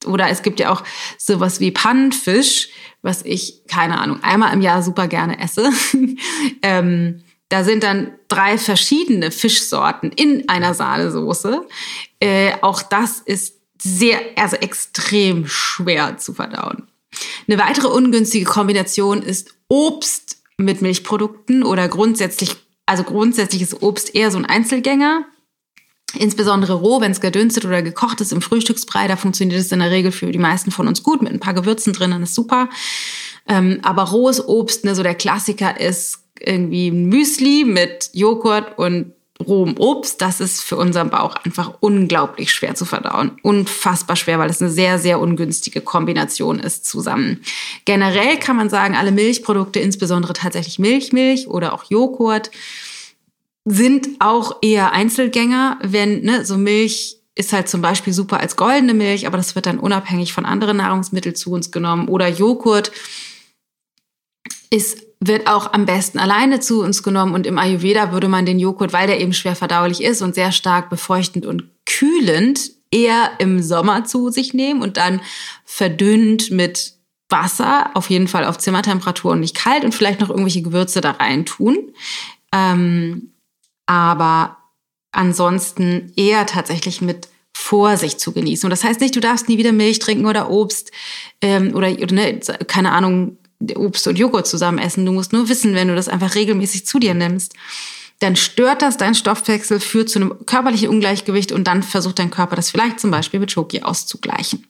oder 0.05 0.29
es 0.29 0.43
gibt 0.43 0.59
ja 0.59 0.71
auch 0.71 0.83
sowas 1.17 1.59
wie 1.59 1.71
Pannenfisch, 1.71 2.69
was 3.01 3.23
ich, 3.23 3.63
keine 3.67 3.99
Ahnung, 3.99 4.21
einmal 4.23 4.53
im 4.53 4.61
Jahr 4.61 4.83
super 4.83 5.07
gerne 5.07 5.39
esse. 5.39 5.71
ähm, 6.61 7.23
da 7.49 7.63
sind 7.63 7.83
dann 7.83 8.13
drei 8.27 8.57
verschiedene 8.57 9.31
Fischsorten 9.31 10.11
in 10.11 10.47
einer 10.47 10.73
Sahnesoße. 10.73 11.67
Äh, 12.19 12.53
auch 12.61 12.81
das 12.81 13.19
ist 13.19 13.60
sehr, 13.83 14.19
also 14.35 14.55
extrem 14.57 15.47
schwer 15.47 16.17
zu 16.17 16.33
verdauen. 16.33 16.83
Eine 17.47 17.57
weitere 17.57 17.87
ungünstige 17.87 18.45
Kombination 18.45 19.21
ist 19.21 19.55
Obst 19.67 20.41
mit 20.57 20.81
Milchprodukten 20.81 21.63
oder 21.63 21.87
grundsätzlich, 21.87 22.55
also 22.85 23.03
grundsätzlich 23.03 23.61
ist 23.61 23.81
Obst 23.81 24.15
eher 24.15 24.31
so 24.31 24.37
ein 24.37 24.45
Einzelgänger. 24.45 25.25
Insbesondere 26.17 26.73
roh, 26.73 26.99
wenn 26.99 27.11
es 27.11 27.21
gedünstet 27.21 27.65
oder 27.65 27.81
gekocht 27.81 28.19
ist 28.21 28.33
im 28.33 28.41
Frühstücksbrei, 28.41 29.07
da 29.07 29.15
funktioniert 29.15 29.59
es 29.59 29.71
in 29.71 29.79
der 29.79 29.91
Regel 29.91 30.11
für 30.11 30.31
die 30.31 30.39
meisten 30.39 30.69
von 30.69 30.87
uns 30.87 31.03
gut, 31.03 31.21
mit 31.21 31.31
ein 31.31 31.39
paar 31.39 31.53
Gewürzen 31.53 31.93
drin, 31.93 32.11
dann 32.11 32.23
ist 32.23 32.35
super. 32.35 32.69
Ähm, 33.47 33.79
aber 33.81 34.03
rohes 34.03 34.45
Obst, 34.45 34.83
ne, 34.83 34.93
so 34.93 35.03
der 35.03 35.15
Klassiker 35.15 35.79
ist 35.79 36.19
irgendwie 36.39 36.91
Müsli 36.91 37.63
mit 37.65 38.09
Joghurt 38.13 38.77
und 38.77 39.13
rohem 39.41 39.77
Obst, 39.77 40.21
das 40.21 40.39
ist 40.39 40.61
für 40.61 40.77
unseren 40.77 41.09
Bauch 41.09 41.35
einfach 41.43 41.73
unglaublich 41.79 42.51
schwer 42.51 42.75
zu 42.75 42.85
verdauen. 42.85 43.31
Unfassbar 43.43 44.15
schwer, 44.15 44.39
weil 44.39 44.49
es 44.49 44.61
eine 44.61 44.71
sehr, 44.71 44.99
sehr 44.99 45.19
ungünstige 45.19 45.81
Kombination 45.81 46.59
ist 46.59 46.85
zusammen. 46.85 47.41
Generell 47.85 48.37
kann 48.37 48.55
man 48.55 48.69
sagen, 48.69 48.95
alle 48.95 49.11
Milchprodukte, 49.11 49.79
insbesondere 49.79 50.33
tatsächlich 50.33 50.79
Milchmilch 50.79 51.47
oder 51.47 51.73
auch 51.73 51.83
Joghurt, 51.89 52.51
sind 53.65 54.07
auch 54.19 54.57
eher 54.61 54.91
Einzelgänger, 54.93 55.77
wenn 55.83 56.21
ne, 56.21 56.45
so 56.45 56.57
Milch 56.57 57.17
ist 57.35 57.53
halt 57.53 57.69
zum 57.69 57.81
Beispiel 57.81 58.13
super 58.13 58.39
als 58.39 58.55
goldene 58.55 58.93
Milch, 58.93 59.25
aber 59.27 59.37
das 59.37 59.55
wird 59.55 59.65
dann 59.65 59.79
unabhängig 59.79 60.33
von 60.33 60.45
anderen 60.45 60.77
Nahrungsmitteln 60.77 61.35
zu 61.35 61.51
uns 61.51 61.71
genommen. 61.71 62.07
Oder 62.07 62.27
Joghurt 62.27 62.91
ist 64.69 65.10
wird 65.23 65.47
auch 65.47 65.71
am 65.71 65.85
besten 65.85 66.17
alleine 66.17 66.59
zu 66.59 66.81
uns 66.81 67.03
genommen 67.03 67.35
und 67.35 67.45
im 67.45 67.59
Ayurveda 67.59 68.11
würde 68.11 68.27
man 68.27 68.45
den 68.45 68.59
Joghurt, 68.59 68.91
weil 68.91 69.05
der 69.05 69.21
eben 69.21 69.33
schwer 69.33 69.55
verdaulich 69.55 70.03
ist 70.03 70.21
und 70.21 70.33
sehr 70.33 70.51
stark 70.51 70.89
befeuchtend 70.89 71.45
und 71.45 71.63
kühlend, 71.85 72.71
eher 72.89 73.31
im 73.37 73.61
Sommer 73.61 74.03
zu 74.03 74.31
sich 74.31 74.53
nehmen 74.53 74.81
und 74.81 74.97
dann 74.97 75.21
verdünnt 75.63 76.51
mit 76.51 76.95
Wasser, 77.29 77.91
auf 77.93 78.09
jeden 78.09 78.27
Fall 78.27 78.45
auf 78.45 78.57
Zimmertemperatur 78.57 79.31
und 79.31 79.39
nicht 79.39 79.55
kalt 79.55 79.85
und 79.85 79.95
vielleicht 79.95 80.19
noch 80.19 80.29
irgendwelche 80.29 80.63
Gewürze 80.63 80.99
da 80.99 81.11
rein 81.11 81.45
tun. 81.45 81.93
Ähm, 82.51 83.31
aber 83.85 84.57
ansonsten 85.11 86.11
eher 86.17 86.45
tatsächlich 86.45 87.01
mit 87.01 87.29
Vorsicht 87.53 88.19
zu 88.19 88.33
genießen. 88.33 88.65
Und 88.65 88.71
das 88.71 88.83
heißt 88.83 88.99
nicht, 88.99 89.15
du 89.15 89.19
darfst 89.19 89.47
nie 89.47 89.57
wieder 89.57 89.71
Milch 89.71 89.99
trinken 89.99 90.25
oder 90.25 90.49
Obst 90.49 90.91
ähm, 91.41 91.75
oder, 91.75 91.91
oder 91.91 92.13
ne, 92.13 92.39
keine 92.67 92.91
Ahnung, 92.91 93.37
Obst 93.75 94.07
und 94.07 94.17
Joghurt 94.17 94.47
zusammen 94.47 94.77
essen. 94.77 95.05
Du 95.05 95.11
musst 95.11 95.33
nur 95.33 95.49
wissen, 95.49 95.75
wenn 95.75 95.87
du 95.87 95.95
das 95.95 96.09
einfach 96.09 96.35
regelmäßig 96.35 96.85
zu 96.85 96.99
dir 96.99 97.13
nimmst, 97.13 97.53
dann 98.19 98.35
stört 98.35 98.83
das 98.83 98.97
deinen 98.97 99.15
Stoffwechsel, 99.15 99.79
führt 99.79 100.09
zu 100.09 100.19
einem 100.19 100.45
körperlichen 100.45 100.89
Ungleichgewicht 100.89 101.51
und 101.51 101.65
dann 101.65 101.81
versucht 101.81 102.19
dein 102.19 102.29
Körper 102.29 102.55
das 102.55 102.69
vielleicht 102.69 102.99
zum 102.99 103.09
Beispiel 103.09 103.39
mit 103.39 103.51
Schoki 103.51 103.81
auszugleichen. 103.81 104.67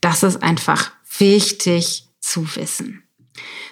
Das 0.00 0.24
ist 0.24 0.42
einfach 0.42 0.90
wichtig 1.18 2.06
zu 2.20 2.56
wissen. 2.56 3.04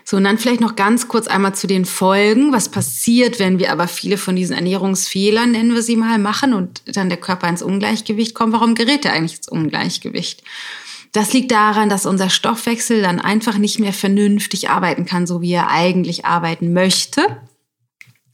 So, 0.05 0.17
und 0.17 0.25
dann 0.25 0.39
vielleicht 0.39 0.61
noch 0.61 0.77
ganz 0.77 1.09
kurz 1.09 1.27
einmal 1.27 1.55
zu 1.55 1.67
den 1.67 1.85
Folgen. 1.85 2.53
Was 2.53 2.71
passiert, 2.71 3.41
wenn 3.41 3.59
wir 3.59 3.73
aber 3.73 3.89
viele 3.89 4.17
von 4.19 4.37
diesen 4.37 4.55
Ernährungsfehlern, 4.55 5.51
nennen 5.51 5.75
wir 5.75 5.83
sie 5.83 5.97
mal, 5.97 6.19
machen 6.19 6.55
und 6.55 6.83
dann 6.87 7.09
der 7.09 7.19
Körper 7.19 7.49
ins 7.49 7.61
Ungleichgewicht 7.61 8.35
kommt? 8.35 8.53
Warum 8.53 8.75
gerät 8.75 9.05
er 9.05 9.13
eigentlich 9.13 9.39
ins 9.39 9.49
Ungleichgewicht? 9.49 10.45
Das 11.13 11.33
liegt 11.33 11.51
daran, 11.51 11.89
dass 11.89 12.07
unser 12.07 12.31
Stoffwechsel 12.31 13.03
dann 13.03 13.21
einfach 13.21 13.59
nicht 13.59 13.79
mehr 13.79 13.93
vernünftig 13.93 14.71
arbeiten 14.71 15.07
kann, 15.07 15.27
so 15.27 15.41
wie 15.41 15.53
er 15.53 15.71
eigentlich 15.71 16.25
arbeiten 16.25 16.73
möchte. 16.73 17.23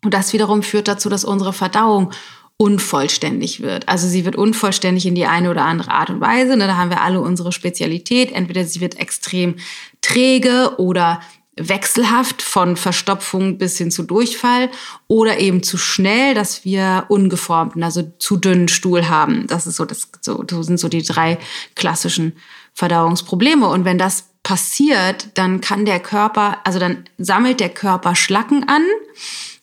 Und 0.04 0.12
das 0.12 0.32
wiederum 0.32 0.62
führt 0.62 0.88
dazu, 0.88 1.08
dass 1.08 1.24
unsere 1.24 1.52
Verdauung 1.52 2.12
unvollständig 2.56 3.62
wird. 3.62 3.88
Also 3.88 4.06
sie 4.06 4.24
wird 4.24 4.36
unvollständig 4.36 5.06
in 5.06 5.14
die 5.14 5.26
eine 5.26 5.50
oder 5.50 5.64
andere 5.64 5.90
Art 5.90 6.10
und 6.10 6.20
Weise. 6.20 6.56
Ne, 6.56 6.66
da 6.66 6.76
haben 6.76 6.90
wir 6.90 7.02
alle 7.02 7.20
unsere 7.20 7.52
Spezialität. 7.52 8.32
Entweder 8.32 8.64
sie 8.64 8.80
wird 8.80 8.98
extrem 8.98 9.56
träge 10.02 10.74
oder 10.78 11.20
wechselhaft 11.56 12.42
von 12.42 12.76
Verstopfung 12.76 13.58
bis 13.58 13.78
hin 13.78 13.90
zu 13.90 14.02
Durchfall 14.02 14.70
oder 15.06 15.38
eben 15.38 15.62
zu 15.62 15.78
schnell, 15.78 16.34
dass 16.34 16.64
wir 16.64 17.04
ungeformten, 17.08 17.82
also 17.82 18.02
zu 18.18 18.36
dünnen 18.36 18.68
Stuhl 18.68 19.08
haben. 19.08 19.46
Das 19.46 19.66
ist 19.66 19.76
so, 19.76 19.84
das 19.84 20.08
so, 20.20 20.44
so 20.48 20.62
sind 20.62 20.78
so 20.78 20.88
die 20.88 21.02
drei 21.02 21.38
klassischen 21.76 22.36
Verdauungsprobleme. 22.74 23.68
Und 23.68 23.84
wenn 23.84 23.98
das 23.98 24.26
passiert, 24.42 25.28
dann 25.34 25.60
kann 25.60 25.86
der 25.86 26.00
Körper, 26.00 26.58
also 26.64 26.78
dann 26.78 27.04
sammelt 27.18 27.60
der 27.60 27.70
Körper 27.70 28.14
Schlacken 28.14 28.68
an 28.68 28.82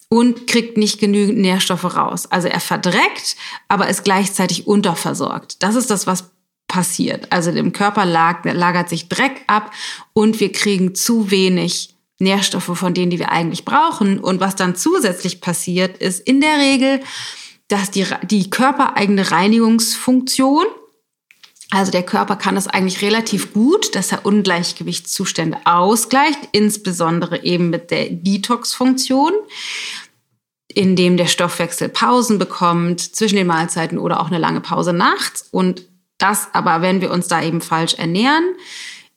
und 0.09 0.47
kriegt 0.47 0.77
nicht 0.77 0.99
genügend 0.99 1.37
Nährstoffe 1.37 1.95
raus. 1.95 2.25
Also 2.29 2.47
er 2.47 2.59
verdreckt, 2.59 3.37
aber 3.67 3.87
ist 3.87 4.03
gleichzeitig 4.03 4.67
unterversorgt. 4.67 5.61
Das 5.63 5.75
ist 5.75 5.89
das, 5.89 6.07
was 6.07 6.31
passiert. 6.67 7.31
Also 7.31 7.51
im 7.51 7.73
Körper 7.73 8.05
lag, 8.05 8.43
lagert 8.43 8.89
sich 8.89 9.07
Dreck 9.07 9.43
ab 9.47 9.71
und 10.13 10.39
wir 10.39 10.51
kriegen 10.51 10.95
zu 10.95 11.31
wenig 11.31 11.95
Nährstoffe 12.19 12.77
von 12.77 12.93
denen, 12.93 13.11
die 13.11 13.19
wir 13.19 13.31
eigentlich 13.31 13.65
brauchen. 13.65 14.19
Und 14.19 14.39
was 14.39 14.55
dann 14.55 14.75
zusätzlich 14.75 15.41
passiert, 15.41 15.97
ist 15.97 16.19
in 16.21 16.39
der 16.39 16.57
Regel, 16.57 17.01
dass 17.67 17.91
die, 17.91 18.05
die 18.23 18.49
körpereigene 18.49 19.31
Reinigungsfunktion, 19.31 20.65
also 21.71 21.91
der 21.91 22.03
Körper 22.03 22.35
kann 22.35 22.57
es 22.57 22.67
eigentlich 22.67 23.01
relativ 23.01 23.53
gut, 23.53 23.95
dass 23.95 24.11
er 24.11 24.25
Ungleichgewichtszustände 24.25 25.57
ausgleicht, 25.63 26.39
insbesondere 26.51 27.43
eben 27.43 27.69
mit 27.69 27.91
der 27.91 28.09
Detox-Funktion, 28.09 29.31
indem 30.67 31.15
der 31.15 31.27
Stoffwechsel 31.27 31.87
Pausen 31.87 32.37
bekommt 32.39 32.99
zwischen 32.99 33.37
den 33.37 33.47
Mahlzeiten 33.47 33.97
oder 33.97 34.19
auch 34.19 34.27
eine 34.27 34.37
lange 34.37 34.59
Pause 34.59 34.91
nachts. 34.91 35.47
Und 35.51 35.87
das 36.17 36.49
aber, 36.53 36.81
wenn 36.81 36.99
wir 36.99 37.09
uns 37.09 37.29
da 37.29 37.41
eben 37.41 37.61
falsch 37.61 37.93
ernähren, 37.93 38.43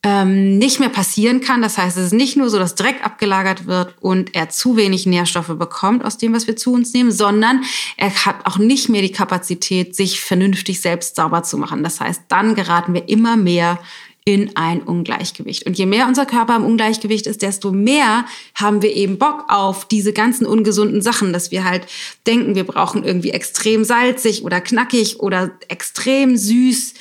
ähm, 0.05 0.59
nicht 0.59 0.81
mehr 0.81 0.91
passieren 0.91 1.41
kann. 1.41 1.63
Das 1.63 1.79
heißt, 1.79 1.97
es 1.97 2.07
ist 2.07 2.13
nicht 2.13 2.37
nur 2.37 2.51
so, 2.51 2.59
dass 2.59 2.75
Dreck 2.75 3.03
abgelagert 3.03 3.67
wird 3.67 3.95
und 4.01 4.35
er 4.35 4.51
zu 4.51 4.77
wenig 4.77 5.07
Nährstoffe 5.07 5.57
bekommt 5.59 6.05
aus 6.05 6.19
dem, 6.19 6.35
was 6.35 6.47
wir 6.47 6.57
zu 6.57 6.75
uns 6.75 6.93
nehmen, 6.93 7.11
sondern 7.11 7.65
er 7.97 8.15
hat 8.27 8.45
auch 8.45 8.59
nicht 8.59 8.91
mehr 8.91 9.01
die 9.01 9.13
Kapazität, 9.13 9.97
sich 9.97 10.21
vernünftig 10.21 10.83
selbst 10.83 11.17
sauber 11.17 11.43
zu 11.43 11.57
machen. 11.57 11.83
Das 11.83 12.01
heißt, 12.01 12.25
dann 12.29 12.55
geraten 12.55 12.93
wir 12.93 13.09
immer 13.09 13.37
mehr 13.37 13.79
in 14.27 14.57
ein 14.57 14.83
Ungleichgewicht. 14.83 15.67
Und 15.67 15.77
je 15.79 15.87
mehr 15.87 16.07
unser 16.07 16.25
Körper 16.25 16.57
im 16.57 16.65
Ungleichgewicht 16.65 17.27
ist, 17.27 17.43
desto 17.43 17.73
mehr 17.73 18.27
haben 18.55 18.81
wir 18.83 18.95
eben 18.95 19.19
Bock 19.19 19.45
auf 19.49 19.87
diese 19.87 20.13
ganzen 20.15 20.47
ungesunden 20.47 21.03
Sachen, 21.03 21.33
dass 21.33 21.51
wir 21.51 21.65
halt 21.65 21.87
denken, 22.27 22.55
wir 22.55 22.65
brauchen 22.65 23.05
irgendwie 23.05 23.31
extrem 23.31 23.85
salzig 23.85 24.43
oder 24.43 24.63
knackig 24.63 25.21
oder 25.21 25.51
extrem 25.69 26.37
süß, 26.39 26.95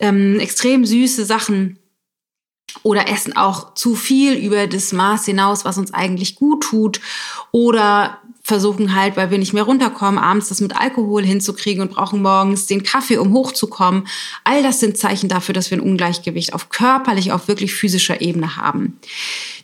ähm, 0.00 0.38
extrem 0.38 0.84
süße 0.84 1.24
Sachen 1.24 1.78
oder 2.82 3.08
essen 3.08 3.36
auch 3.36 3.74
zu 3.74 3.94
viel 3.94 4.34
über 4.34 4.66
das 4.66 4.92
Maß 4.92 5.24
hinaus, 5.24 5.64
was 5.64 5.78
uns 5.78 5.92
eigentlich 5.92 6.36
gut 6.36 6.62
tut 6.62 7.00
oder 7.50 8.18
versuchen 8.48 8.94
halt, 8.94 9.18
weil 9.18 9.30
wir 9.30 9.36
nicht 9.36 9.52
mehr 9.52 9.64
runterkommen, 9.64 10.18
abends 10.18 10.48
das 10.48 10.62
mit 10.62 10.74
Alkohol 10.74 11.22
hinzukriegen 11.22 11.82
und 11.82 11.90
brauchen 11.90 12.22
morgens 12.22 12.64
den 12.64 12.82
Kaffee, 12.82 13.18
um 13.18 13.34
hochzukommen. 13.34 14.08
All 14.42 14.62
das 14.62 14.80
sind 14.80 14.96
Zeichen 14.96 15.28
dafür, 15.28 15.52
dass 15.52 15.70
wir 15.70 15.76
ein 15.76 15.82
Ungleichgewicht 15.82 16.54
auf 16.54 16.70
körperlich, 16.70 17.30
auf 17.30 17.46
wirklich 17.46 17.74
physischer 17.74 18.22
Ebene 18.22 18.56
haben. 18.56 18.98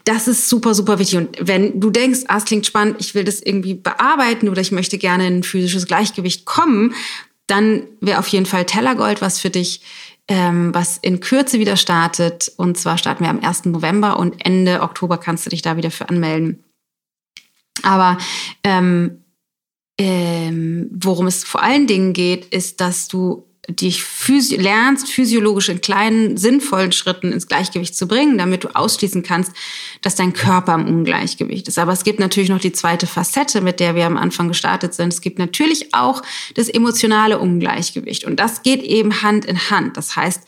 Das 0.04 0.28
ist 0.28 0.50
super, 0.50 0.74
super 0.74 0.98
wichtig. 0.98 1.18
Und 1.18 1.38
wenn 1.40 1.80
du 1.80 1.88
denkst, 1.88 2.20
ah, 2.28 2.36
es 2.36 2.44
klingt 2.44 2.66
spannend, 2.66 2.96
ich 2.98 3.14
will 3.14 3.24
das 3.24 3.40
irgendwie 3.40 3.72
bearbeiten 3.72 4.50
oder 4.50 4.60
ich 4.60 4.70
möchte 4.70 4.98
gerne 4.98 5.28
in 5.28 5.38
ein 5.38 5.44
physisches 5.44 5.86
Gleichgewicht 5.86 6.44
kommen, 6.44 6.94
dann 7.46 7.84
wäre 8.02 8.18
auf 8.18 8.28
jeden 8.28 8.46
Fall 8.46 8.66
Tellergold 8.66 9.22
was 9.22 9.40
für 9.40 9.50
dich 9.50 9.80
ähm, 10.28 10.74
was 10.74 10.98
in 10.98 11.20
Kürze 11.20 11.58
wieder 11.58 11.76
startet. 11.76 12.52
Und 12.56 12.78
zwar 12.78 12.98
starten 12.98 13.24
wir 13.24 13.30
am 13.30 13.40
1. 13.40 13.66
November 13.66 14.18
und 14.18 14.44
Ende 14.44 14.82
Oktober 14.82 15.18
kannst 15.18 15.46
du 15.46 15.50
dich 15.50 15.62
da 15.62 15.76
wieder 15.76 15.90
für 15.90 16.08
anmelden. 16.08 16.64
Aber 17.82 18.18
ähm, 18.62 19.24
ähm, 19.98 20.90
worum 20.92 21.26
es 21.26 21.44
vor 21.44 21.62
allen 21.62 21.86
Dingen 21.86 22.12
geht, 22.12 22.46
ist, 22.46 22.80
dass 22.80 23.08
du 23.08 23.46
dich 23.68 24.04
physi 24.04 24.56
lernst, 24.56 25.08
physiologisch 25.08 25.68
in 25.68 25.80
kleinen, 25.80 26.36
sinnvollen 26.36 26.92
Schritten 26.92 27.32
ins 27.32 27.46
Gleichgewicht 27.46 27.96
zu 27.96 28.06
bringen, 28.06 28.36
damit 28.36 28.64
du 28.64 28.74
ausschließen 28.74 29.22
kannst, 29.22 29.52
dass 30.02 30.16
dein 30.16 30.32
Körper 30.32 30.74
im 30.74 30.86
Ungleichgewicht 30.86 31.68
ist. 31.68 31.78
Aber 31.78 31.92
es 31.92 32.04
gibt 32.04 32.20
natürlich 32.20 32.50
noch 32.50 32.60
die 32.60 32.72
zweite 32.72 33.06
Facette, 33.06 33.60
mit 33.60 33.80
der 33.80 33.94
wir 33.94 34.06
am 34.06 34.16
Anfang 34.16 34.48
gestartet 34.48 34.94
sind. 34.94 35.12
Es 35.12 35.20
gibt 35.20 35.38
natürlich 35.38 35.94
auch 35.94 36.22
das 36.54 36.68
emotionale 36.68 37.38
Ungleichgewicht. 37.38 38.24
Und 38.24 38.38
das 38.38 38.62
geht 38.62 38.82
eben 38.82 39.22
Hand 39.22 39.44
in 39.46 39.70
Hand. 39.70 39.96
Das 39.96 40.14
heißt, 40.16 40.42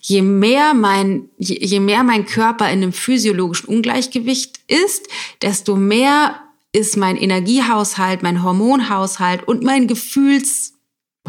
je 0.00 0.22
mehr 0.22 0.72
mein, 0.72 1.28
je, 1.38 1.58
je 1.60 1.80
mehr 1.80 2.04
mein 2.04 2.26
Körper 2.26 2.70
in 2.70 2.82
einem 2.82 2.92
physiologischen 2.92 3.66
Ungleichgewicht 3.66 4.60
ist, 4.68 5.08
desto 5.42 5.76
mehr 5.76 6.40
ist 6.72 6.96
mein 6.96 7.16
Energiehaushalt, 7.16 8.22
mein 8.22 8.42
Hormonhaushalt 8.42 9.46
und 9.46 9.62
mein 9.62 9.88
Gefühls 9.88 10.75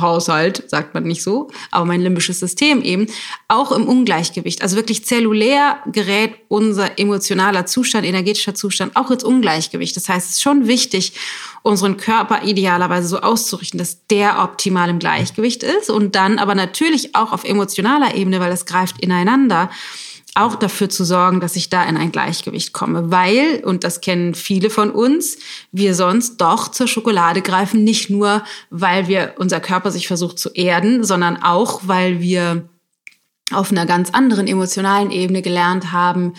Haushalt, 0.02 0.64
sagt 0.68 0.94
man 0.94 1.04
nicht 1.04 1.24
so, 1.24 1.50
aber 1.72 1.86
mein 1.86 2.02
limbisches 2.02 2.40
System 2.40 2.82
eben, 2.82 3.08
auch 3.48 3.72
im 3.72 3.88
Ungleichgewicht. 3.88 4.62
Also 4.62 4.76
wirklich 4.76 5.06
zellulär 5.06 5.80
gerät 5.92 6.36
unser 6.48 7.00
emotionaler 7.00 7.66
Zustand, 7.66 8.06
energetischer 8.06 8.56
Zustand 8.56 8.96
auch 8.96 9.12
ins 9.12 9.24
Ungleichgewicht. 9.24 9.96
Das 9.96 10.10
heißt, 10.10 10.28
es 10.28 10.34
ist 10.36 10.42
schon 10.42 10.68
wichtig, 10.68 11.14
unseren 11.64 11.98
Körper 11.98 12.44
idealerweise 12.44 13.08
so 13.08 13.20
auszurichten, 13.20 13.78
dass 13.78 14.06
der 14.08 14.42
optimal 14.42 14.90
im 14.90 15.00
Gleichgewicht 15.00 15.64
ist 15.64 15.90
und 15.90 16.16
dann 16.16 16.40
aber 16.40 16.56
natürlich 16.56 17.16
auch 17.16 17.34
auf 17.34 17.44
emotionaler 17.44 18.16
Ebene, 18.16 18.40
weil 18.40 18.52
es 18.52 18.66
greift 18.66 19.02
ineinander, 19.02 19.70
auch 20.38 20.56
dafür 20.56 20.90
zu 20.90 21.04
sorgen, 21.04 21.40
dass 21.40 21.56
ich 21.56 21.70
da 21.70 21.84
in 21.84 21.98
ein 21.98 22.12
Gleichgewicht 22.12 22.74
komme, 22.74 23.12
weil, 23.12 23.62
und 23.66 23.84
das 23.84 24.02
kennen 24.02 24.36
viele 24.36 24.70
von 24.70 24.92
uns, 24.92 25.38
wir 25.72 25.96
sonst 25.96 26.38
doch 26.38 26.70
zur 26.70 26.88
Schokolade 26.88 27.42
greifen, 27.42 27.84
nicht 27.84 28.10
nur, 28.10 28.44
weil 28.70 29.08
wir 29.08 29.36
unser 29.38 29.60
Körper 29.60 29.92
sich 29.92 30.08
versucht 30.08 30.38
zu 30.38 30.50
erden, 30.50 31.04
sondern 31.04 31.42
auch, 31.42 31.82
weil 31.86 32.22
wir 32.22 32.70
auf 33.52 33.72
einer 33.72 33.86
ganz 33.86 34.12
anderen 34.12 34.48
emotionalen 34.48 35.12
Ebene 35.12 35.42
gelernt 35.42 35.92
haben, 35.92 36.34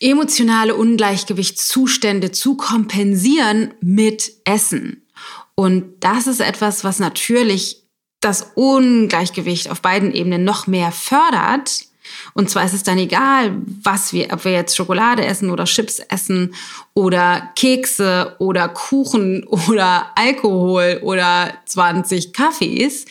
emotionale 0.00 0.74
Ungleichgewichtszustände 0.74 2.32
zu 2.32 2.56
kompensieren 2.56 3.74
mit 3.80 4.32
Essen. 4.44 5.06
Und 5.54 5.84
das 6.00 6.26
ist 6.26 6.40
etwas, 6.40 6.82
was 6.82 6.98
natürlich 6.98 7.84
das 8.20 8.52
Ungleichgewicht 8.54 9.70
auf 9.70 9.82
beiden 9.82 10.12
Ebenen 10.12 10.44
noch 10.44 10.66
mehr 10.66 10.92
fördert, 10.92 11.91
und 12.34 12.48
zwar 12.48 12.64
ist 12.64 12.72
es 12.72 12.82
dann 12.82 12.98
egal, 12.98 13.54
was 13.82 14.12
wir, 14.12 14.32
ob 14.32 14.44
wir 14.44 14.52
jetzt 14.52 14.76
Schokolade 14.76 15.24
essen 15.24 15.50
oder 15.50 15.64
Chips 15.64 15.98
essen 15.98 16.54
oder 16.94 17.50
Kekse 17.56 18.36
oder 18.38 18.68
Kuchen 18.68 19.44
oder 19.44 20.06
Alkohol 20.14 21.00
oder 21.02 21.52
20 21.66 22.32
Kaffees, 22.32 23.04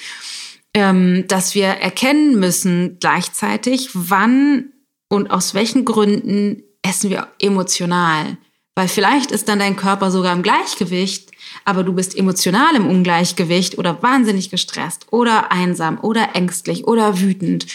ähm, 0.73 1.25
dass 1.27 1.53
wir 1.53 1.67
erkennen 1.67 2.39
müssen 2.39 2.97
gleichzeitig, 2.99 3.89
wann 3.93 4.71
und 5.10 5.29
aus 5.29 5.53
welchen 5.53 5.86
Gründen 5.86 6.63
essen 6.81 7.10
wir 7.10 7.27
emotional. 7.39 8.38
Weil 8.75 8.88
vielleicht 8.88 9.31
ist 9.31 9.49
dann 9.49 9.60
dein 9.60 9.75
Körper 9.75 10.10
sogar 10.10 10.34
im 10.34 10.43
Gleichgewicht, 10.43 11.30
aber 11.71 11.86
du 11.86 11.93
bist 11.93 12.17
emotional 12.17 12.75
im 12.75 12.86
Ungleichgewicht 12.86 13.77
oder 13.77 14.03
wahnsinnig 14.03 14.49
gestresst 14.49 15.07
oder 15.12 15.53
einsam 15.53 15.99
oder 16.01 16.36
ängstlich 16.36 16.86
oder 16.86 17.21
wütend 17.21 17.65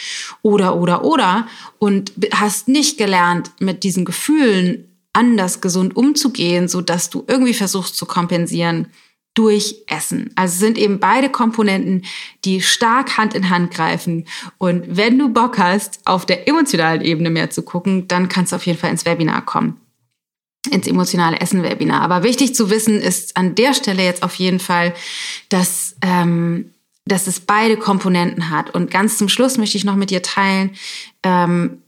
oder, 0.43 0.77
oder, 0.77 1.03
oder 1.03 1.47
und 1.79 2.13
hast 2.35 2.69
nicht 2.69 2.99
gelernt, 2.99 3.53
mit 3.59 3.85
diesen 3.85 4.05
Gefühlen 4.05 4.85
anders 5.15 5.63
gesund 5.63 5.97
umzugehen, 5.97 6.69
so 6.69 6.83
dass 6.83 7.09
du 7.09 7.25
irgendwie 7.27 7.55
versuchst 7.55 7.97
zu 7.97 8.05
kompensieren 8.05 8.89
durch 9.33 9.77
Essen. 9.87 10.31
Also 10.35 10.59
sind 10.59 10.77
eben 10.77 11.01
beide 11.01 11.31
Komponenten, 11.31 12.05
die 12.45 12.61
stark 12.61 13.17
Hand 13.17 13.33
in 13.33 13.49
Hand 13.49 13.73
greifen. 13.73 14.27
Und 14.59 14.85
wenn 14.95 15.19
du 15.19 15.31
Bock 15.31 15.57
hast, 15.57 16.01
auf 16.05 16.27
der 16.27 16.47
emotionalen 16.47 17.01
Ebene 17.01 17.31
mehr 17.31 17.49
zu 17.49 17.63
gucken, 17.63 18.09
dann 18.09 18.29
kannst 18.29 18.53
du 18.53 18.57
auf 18.57 18.67
jeden 18.67 18.79
Fall 18.79 18.91
ins 18.91 19.07
Webinar 19.07 19.43
kommen 19.47 19.81
ins 20.67 20.87
emotionale 20.87 21.41
Essen-Webinar. 21.41 22.01
Aber 22.03 22.23
wichtig 22.23 22.55
zu 22.55 22.71
wissen 22.71 23.01
ist 23.01 23.37
an 23.37 23.55
der 23.55 23.75
Stelle 23.75 24.03
jetzt 24.03 24.23
auf 24.23 24.35
jeden 24.35 24.61
Fall, 24.61 24.95
dass, 25.49 25.97
ähm, 26.03 26.73
dass 27.05 27.27
es 27.27 27.41
beide 27.41 27.77
Komponenten 27.77 28.51
hat. 28.51 28.75
Und 28.75 28.91
ganz 28.91 29.19
zum 29.19 29.29
Schluss 29.29 29.59
möchte 29.59 29.79
ich 29.79 29.85
noch 29.85 29.97
mit 29.97 30.11
dir 30.11 30.23
teilen, 30.23 30.71
ähm, 31.23 31.83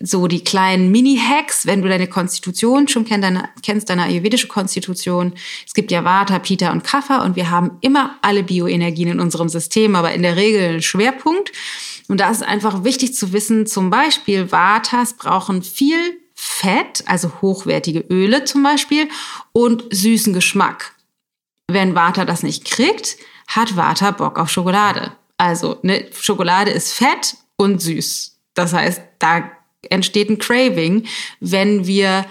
so 0.00 0.26
die 0.28 0.42
kleinen 0.42 0.90
Mini-Hacks, 0.90 1.66
wenn 1.66 1.82
du 1.82 1.88
deine 1.88 2.06
Konstitution 2.06 2.88
schon 2.88 3.04
kennst, 3.04 3.24
deine, 3.24 3.48
kennst, 3.62 3.90
deine 3.90 4.04
ayurvedische 4.04 4.48
Konstitution. 4.48 5.34
Es 5.66 5.74
gibt 5.74 5.90
ja 5.90 6.04
Vata, 6.04 6.38
Pita 6.38 6.72
und 6.72 6.84
Kapha 6.84 7.22
und 7.22 7.36
wir 7.36 7.50
haben 7.50 7.72
immer 7.80 8.16
alle 8.22 8.42
Bioenergien 8.42 9.10
in 9.10 9.20
unserem 9.20 9.48
System, 9.48 9.96
aber 9.96 10.12
in 10.12 10.22
der 10.22 10.36
Regel 10.36 10.68
einen 10.68 10.82
Schwerpunkt. 10.82 11.52
Und 12.08 12.20
da 12.20 12.30
ist 12.30 12.42
einfach 12.42 12.84
wichtig 12.84 13.14
zu 13.14 13.32
wissen, 13.32 13.66
zum 13.66 13.90
Beispiel 13.90 14.52
Vatas 14.52 15.14
brauchen 15.14 15.62
viel 15.62 16.18
Fett, 16.46 17.02
also 17.06 17.32
hochwertige 17.40 18.00
Öle 18.10 18.44
zum 18.44 18.62
Beispiel, 18.62 19.08
und 19.52 19.84
süßen 19.90 20.34
Geschmack. 20.34 20.94
Wenn 21.70 21.94
Vata 21.94 22.26
das 22.26 22.42
nicht 22.42 22.66
kriegt, 22.66 23.16
hat 23.46 23.76
Vata 23.76 24.10
Bock 24.10 24.38
auf 24.38 24.50
Schokolade. 24.50 25.12
Also 25.38 25.78
ne, 25.82 26.06
Schokolade 26.12 26.70
ist 26.70 26.92
fett 26.92 27.38
und 27.56 27.80
süß. 27.80 28.38
Das 28.52 28.74
heißt, 28.74 29.00
da 29.18 29.50
entsteht 29.88 30.28
ein 30.28 30.38
Craving, 30.38 31.06
wenn 31.40 31.86
wir 31.86 32.26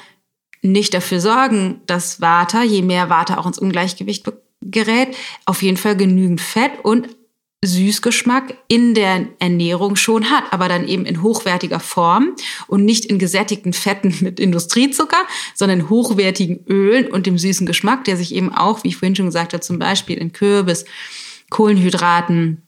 nicht 0.61 0.93
dafür 0.93 1.19
sorgen, 1.19 1.81
dass 1.87 2.21
Vata, 2.21 2.61
je 2.61 2.83
mehr 2.83 3.09
Vata 3.09 3.39
auch 3.39 3.47
ins 3.47 3.57
Ungleichgewicht 3.57 4.31
gerät, 4.61 5.17
auf 5.45 5.63
jeden 5.63 5.77
Fall 5.77 5.97
genügend 5.97 6.39
Fett 6.39 6.71
und 6.83 7.09
Süßgeschmack 7.67 8.55
in 8.67 8.93
der 8.93 9.27
Ernährung 9.39 9.95
schon 9.95 10.29
hat, 10.29 10.45
aber 10.51 10.67
dann 10.67 10.87
eben 10.87 11.05
in 11.05 11.21
hochwertiger 11.21 11.79
Form 11.79 12.35
und 12.67 12.85
nicht 12.85 13.05
in 13.05 13.19
gesättigten 13.19 13.73
Fetten 13.73 14.15
mit 14.21 14.39
Industriezucker, 14.39 15.25
sondern 15.55 15.81
in 15.81 15.89
hochwertigen 15.89 16.65
Ölen 16.67 17.07
und 17.07 17.25
dem 17.25 17.37
süßen 17.37 17.65
Geschmack, 17.65 18.03
der 18.05 18.17
sich 18.17 18.33
eben 18.33 18.53
auch, 18.53 18.83
wie 18.83 18.89
ich 18.89 18.97
vorhin 18.97 19.15
schon 19.15 19.27
gesagt 19.27 19.53
habe, 19.53 19.61
zum 19.61 19.79
Beispiel 19.79 20.17
in 20.17 20.33
Kürbis, 20.33 20.85
Kohlenhydraten, 21.49 22.63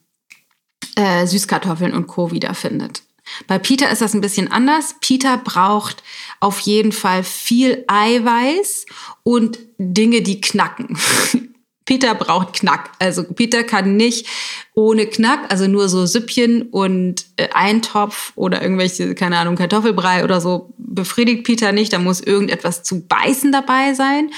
äh, 0.95 1.25
Süßkartoffeln 1.25 1.93
und 1.93 2.07
Co. 2.07 2.31
wiederfindet. 2.31 3.03
Bei 3.47 3.57
Peter 3.57 3.89
ist 3.89 4.01
das 4.01 4.13
ein 4.13 4.21
bisschen 4.21 4.51
anders. 4.51 4.95
Peter 5.01 5.37
braucht 5.37 6.03
auf 6.39 6.59
jeden 6.59 6.91
Fall 6.91 7.23
viel 7.23 7.83
Eiweiß 7.87 8.85
und 9.23 9.59
Dinge, 9.77 10.21
die 10.21 10.41
knacken. 10.41 10.97
Peter 11.85 12.15
braucht 12.15 12.53
Knack. 12.53 12.91
Also 12.99 13.23
Peter 13.23 13.63
kann 13.63 13.95
nicht 13.95 14.27
ohne 14.73 15.05
Knack, 15.05 15.51
also 15.51 15.67
nur 15.67 15.87
so 15.87 16.05
Süppchen 16.05 16.63
und 16.63 17.25
äh, 17.37 17.49
Eintopf 17.53 18.33
oder 18.35 18.61
irgendwelche, 18.61 19.13
keine 19.13 19.37
Ahnung, 19.37 19.55
Kartoffelbrei 19.55 20.23
oder 20.23 20.41
so, 20.41 20.73
befriedigt 20.77 21.43
Peter 21.43 21.71
nicht. 21.71 21.93
Da 21.93 21.99
muss 21.99 22.21
irgendetwas 22.21 22.83
zu 22.83 23.05
beißen 23.05 23.51
dabei 23.51 23.93
sein. 23.93 24.31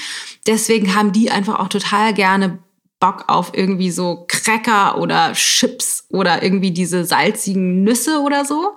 Deswegen 0.46 0.94
haben 0.94 1.12
die 1.12 1.30
einfach 1.30 1.58
auch 1.58 1.68
total 1.68 2.12
gerne 2.12 2.58
Bock 3.00 3.24
auf 3.28 3.52
irgendwie 3.54 3.90
so 3.90 4.26
Cracker 4.28 4.98
oder 4.98 5.32
Chips 5.32 6.04
oder 6.10 6.42
irgendwie 6.42 6.72
diese 6.72 7.04
salzigen 7.04 7.84
Nüsse 7.84 8.20
oder 8.20 8.44
so, 8.44 8.74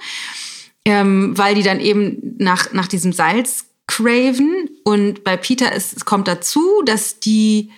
ähm, 0.85 1.37
weil 1.37 1.55
die 1.55 1.63
dann 1.63 1.79
eben 1.79 2.35
nach, 2.37 2.71
nach 2.71 2.87
diesem 2.87 3.13
Salz 3.13 3.65
craven. 3.87 4.69
Und 4.83 5.23
bei 5.23 5.37
Peter 5.37 5.73
ist, 5.73 5.97
es 5.97 6.05
kommt 6.05 6.27
dazu, 6.27 6.81
dass 6.85 7.19
die 7.19 7.71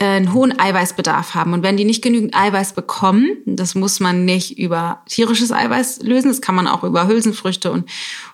einen 0.00 0.32
hohen 0.32 0.58
Eiweißbedarf 0.58 1.34
haben. 1.34 1.52
Und 1.52 1.62
wenn 1.62 1.76
die 1.76 1.84
nicht 1.84 2.02
genügend 2.02 2.34
Eiweiß 2.34 2.72
bekommen, 2.72 3.36
das 3.44 3.74
muss 3.74 4.00
man 4.00 4.24
nicht 4.24 4.58
über 4.58 5.02
tierisches 5.08 5.52
Eiweiß 5.52 6.00
lösen, 6.02 6.28
das 6.28 6.40
kann 6.40 6.54
man 6.54 6.66
auch 6.66 6.84
über 6.84 7.06
Hülsenfrüchte 7.06 7.70
und 7.70 7.88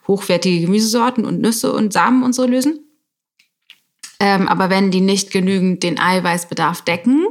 hochwertige 0.07 0.61
Gemüsesorten 0.61 1.24
und 1.24 1.40
Nüsse 1.40 1.72
und 1.72 1.92
Samen 1.92 2.22
und 2.22 2.35
so 2.35 2.46
lösen. 2.46 2.81
Ähm, 4.18 4.48
aber 4.48 4.70
wenn 4.70 4.90
die 4.90 5.02
nicht 5.02 5.31
genügend 5.31 5.83
den 5.83 5.98
Eiweißbedarf 5.98 6.83
decken, 6.83 7.26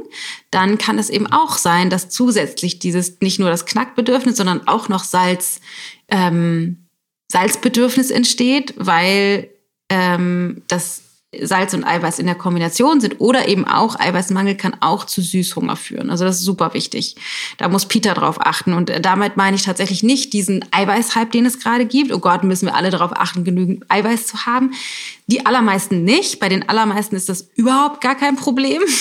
dann 0.50 0.78
kann 0.78 0.98
es 0.98 1.10
eben 1.10 1.26
auch 1.26 1.56
sein, 1.56 1.90
dass 1.90 2.10
zusätzlich 2.10 2.78
dieses 2.78 3.20
nicht 3.20 3.40
nur 3.40 3.50
das 3.50 3.66
Knackbedürfnis, 3.66 4.36
sondern 4.36 4.68
auch 4.68 4.88
noch 4.88 5.02
Salz, 5.02 5.60
ähm, 6.08 6.86
Salzbedürfnis 7.28 8.10
entsteht, 8.10 8.74
weil 8.76 9.48
ähm, 9.88 10.62
das 10.68 11.02
Salz 11.42 11.74
und 11.74 11.84
Eiweiß 11.84 12.18
in 12.18 12.26
der 12.26 12.36
Kombination 12.36 13.00
sind 13.00 13.20
oder 13.20 13.48
eben 13.48 13.66
auch 13.66 13.98
Eiweißmangel 13.98 14.54
kann 14.56 14.76
auch 14.80 15.04
zu 15.04 15.20
Süßhunger 15.20 15.76
führen. 15.76 16.10
Also 16.10 16.24
das 16.24 16.36
ist 16.36 16.44
super 16.44 16.72
wichtig. 16.72 17.16
Da 17.58 17.68
muss 17.68 17.86
Peter 17.86 18.14
drauf 18.14 18.36
achten. 18.40 18.72
Und 18.72 18.90
äh, 18.90 19.00
damit 19.00 19.36
meine 19.36 19.56
ich 19.56 19.62
tatsächlich 19.62 20.02
nicht 20.02 20.32
diesen 20.32 20.64
Eiweißhype, 20.70 21.30
den 21.30 21.44
es 21.44 21.58
gerade 21.58 21.84
gibt. 21.84 22.12
Oh 22.12 22.20
Gott, 22.20 22.44
müssen 22.44 22.66
wir 22.66 22.74
alle 22.74 22.90
darauf 22.90 23.12
achten, 23.14 23.44
genügend 23.44 23.84
Eiweiß 23.88 24.26
zu 24.28 24.46
haben. 24.46 24.72
Die 25.26 25.44
allermeisten 25.44 26.04
nicht. 26.04 26.38
Bei 26.38 26.48
den 26.48 26.68
allermeisten 26.68 27.16
ist 27.16 27.28
das 27.28 27.48
überhaupt 27.56 28.00
gar 28.00 28.14
kein 28.14 28.36
Problem. 28.36 28.82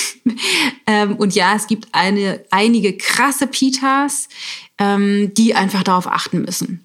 Ähm, 0.87 1.15
und 1.15 1.33
ja, 1.33 1.55
es 1.55 1.65
gibt 1.65 1.87
eine, 1.93 2.43
einige 2.51 2.95
krasse 2.95 3.47
Pitas, 3.47 4.29
ähm, 4.77 5.33
die 5.33 5.55
einfach 5.55 5.81
darauf 5.81 6.05
achten 6.05 6.43
müssen. 6.43 6.84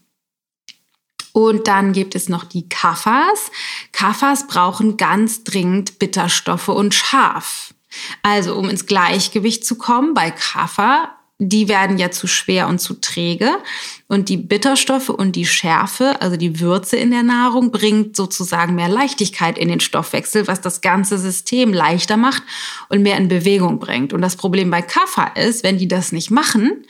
Und 1.32 1.68
dann 1.68 1.92
gibt 1.92 2.14
es 2.14 2.28
noch 2.28 2.44
die 2.44 2.68
Kaffers. 2.68 3.50
Kaffers 3.92 4.46
brauchen 4.46 4.96
ganz 4.96 5.44
dringend 5.44 5.98
Bitterstoffe 5.98 6.68
und 6.68 6.94
Schaf. 6.94 7.74
Also 8.22 8.54
um 8.56 8.68
ins 8.68 8.86
Gleichgewicht 8.86 9.64
zu 9.64 9.76
kommen 9.76 10.14
bei 10.14 10.30
Kaffer, 10.30 11.10
die 11.42 11.68
werden 11.68 11.96
ja 11.96 12.10
zu 12.10 12.26
schwer 12.26 12.68
und 12.68 12.80
zu 12.80 13.00
träge. 13.00 13.50
Und 14.08 14.28
die 14.28 14.36
Bitterstoffe 14.36 15.08
und 15.08 15.36
die 15.36 15.46
Schärfe, 15.46 16.20
also 16.20 16.36
die 16.36 16.60
Würze 16.60 16.98
in 16.98 17.10
der 17.10 17.22
Nahrung, 17.22 17.70
bringt 17.70 18.14
sozusagen 18.14 18.74
mehr 18.74 18.90
Leichtigkeit 18.90 19.56
in 19.56 19.68
den 19.68 19.80
Stoffwechsel, 19.80 20.46
was 20.48 20.60
das 20.60 20.82
ganze 20.82 21.16
System 21.16 21.72
leichter 21.72 22.18
macht 22.18 22.42
und 22.90 23.02
mehr 23.02 23.16
in 23.16 23.28
Bewegung 23.28 23.78
bringt. 23.78 24.12
Und 24.12 24.20
das 24.20 24.36
Problem 24.36 24.70
bei 24.70 24.82
Kaffer 24.82 25.34
ist, 25.34 25.64
wenn 25.64 25.78
die 25.78 25.88
das 25.88 26.12
nicht 26.12 26.30
machen, 26.30 26.84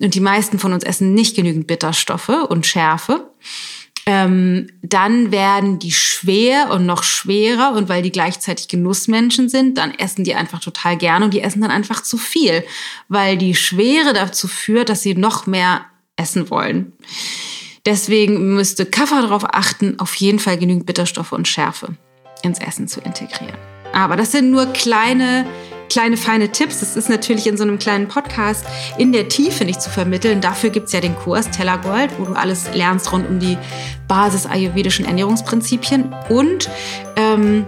und 0.00 0.14
die 0.14 0.20
meisten 0.20 0.60
von 0.60 0.72
uns 0.72 0.84
essen 0.84 1.14
nicht 1.14 1.34
genügend 1.34 1.66
Bitterstoffe 1.66 2.28
und 2.28 2.66
Schärfe, 2.66 3.28
ähm, 4.10 4.68
dann 4.80 5.32
werden 5.32 5.78
die 5.78 5.92
schwer 5.92 6.70
und 6.70 6.86
noch 6.86 7.02
schwerer 7.02 7.74
und 7.76 7.90
weil 7.90 8.00
die 8.00 8.10
gleichzeitig 8.10 8.66
Genussmenschen 8.66 9.50
sind, 9.50 9.76
dann 9.76 9.92
essen 9.92 10.24
die 10.24 10.34
einfach 10.34 10.60
total 10.60 10.96
gerne 10.96 11.26
und 11.26 11.34
die 11.34 11.42
essen 11.42 11.60
dann 11.60 11.70
einfach 11.70 12.02
zu 12.02 12.16
viel, 12.16 12.64
weil 13.08 13.36
die 13.36 13.54
Schwere 13.54 14.14
dazu 14.14 14.48
führt, 14.48 14.88
dass 14.88 15.02
sie 15.02 15.14
noch 15.14 15.46
mehr 15.46 15.84
essen 16.16 16.48
wollen. 16.48 16.94
Deswegen 17.84 18.54
müsste 18.54 18.86
Kaffer 18.86 19.20
darauf 19.20 19.44
achten, 19.44 20.00
auf 20.00 20.14
jeden 20.14 20.38
Fall 20.38 20.56
genügend 20.56 20.86
Bitterstoffe 20.86 21.32
und 21.32 21.46
Schärfe 21.46 21.94
ins 22.42 22.60
Essen 22.60 22.88
zu 22.88 23.02
integrieren. 23.02 23.58
Aber 23.92 24.16
das 24.16 24.32
sind 24.32 24.50
nur 24.50 24.72
kleine 24.72 25.44
kleine 25.88 26.16
feine 26.16 26.50
Tipps. 26.50 26.80
Das 26.80 26.96
ist 26.96 27.08
natürlich 27.08 27.46
in 27.46 27.56
so 27.56 27.64
einem 27.64 27.78
kleinen 27.78 28.08
Podcast 28.08 28.64
in 28.96 29.12
der 29.12 29.28
Tiefe 29.28 29.64
nicht 29.64 29.82
zu 29.82 29.90
vermitteln. 29.90 30.40
Dafür 30.40 30.70
gibt 30.70 30.86
es 30.86 30.92
ja 30.92 31.00
den 31.00 31.16
Kurs 31.16 31.50
Tellergold, 31.50 32.10
wo 32.18 32.24
du 32.24 32.34
alles 32.34 32.74
lernst 32.74 33.12
rund 33.12 33.28
um 33.28 33.38
die 33.38 33.58
Basis 34.06 34.46
ayurvedischen 34.46 35.04
Ernährungsprinzipien. 35.04 36.14
Und 36.28 36.68
ähm, 37.16 37.66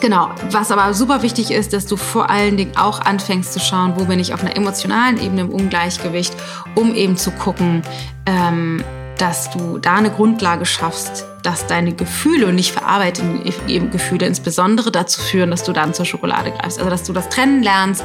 Genau, 0.00 0.30
was 0.50 0.72
aber 0.72 0.94
super 0.94 1.22
wichtig 1.22 1.52
ist, 1.52 1.72
dass 1.72 1.86
du 1.86 1.96
vor 1.96 2.28
allen 2.28 2.56
Dingen 2.56 2.76
auch 2.76 3.00
anfängst 3.00 3.52
zu 3.52 3.60
schauen, 3.60 3.92
wo 3.94 4.06
bin 4.06 4.18
ich 4.18 4.34
auf 4.34 4.42
einer 4.42 4.56
emotionalen 4.56 5.16
Ebene 5.22 5.42
im 5.42 5.50
Ungleichgewicht, 5.50 6.34
um 6.74 6.92
eben 6.96 7.16
zu 7.16 7.30
gucken, 7.30 7.82
ähm, 8.26 8.82
dass 9.18 9.50
du 9.50 9.78
da 9.78 9.96
eine 9.96 10.10
Grundlage 10.10 10.66
schaffst, 10.66 11.26
dass 11.42 11.66
deine 11.66 11.92
Gefühle 11.92 12.46
und 12.46 12.54
nicht 12.54 12.72
verarbeiteten 12.72 13.42
Gefühle 13.90 14.26
insbesondere 14.26 14.90
dazu 14.90 15.20
führen, 15.20 15.50
dass 15.50 15.64
du 15.64 15.72
dann 15.72 15.94
zur 15.94 16.04
Schokolade 16.04 16.52
greifst. 16.52 16.78
Also 16.78 16.90
dass 16.90 17.04
du 17.04 17.12
das 17.12 17.28
trennen 17.28 17.62
lernst 17.62 18.04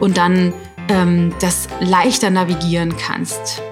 und 0.00 0.16
dann 0.16 0.52
ähm, 0.88 1.34
das 1.40 1.68
leichter 1.80 2.30
navigieren 2.30 2.96
kannst. 2.96 3.62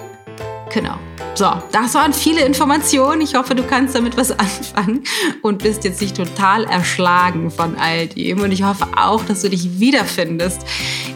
Genau. 0.73 0.95
So, 1.35 1.51
das 1.71 1.95
waren 1.95 2.13
viele 2.13 2.45
Informationen. 2.45 3.21
Ich 3.21 3.33
hoffe, 3.33 3.55
du 3.55 3.63
kannst 3.63 3.95
damit 3.95 4.17
was 4.17 4.31
anfangen 4.39 5.03
und 5.41 5.63
bist 5.63 5.83
jetzt 5.83 5.99
nicht 5.99 6.15
total 6.15 6.65
erschlagen 6.65 7.49
von 7.49 7.75
all 7.75 8.07
dem. 8.07 8.41
Und 8.41 8.51
ich 8.51 8.61
hoffe 8.61 8.85
auch, 8.95 9.25
dass 9.25 9.41
du 9.41 9.49
dich 9.49 9.79
wiederfindest 9.79 10.61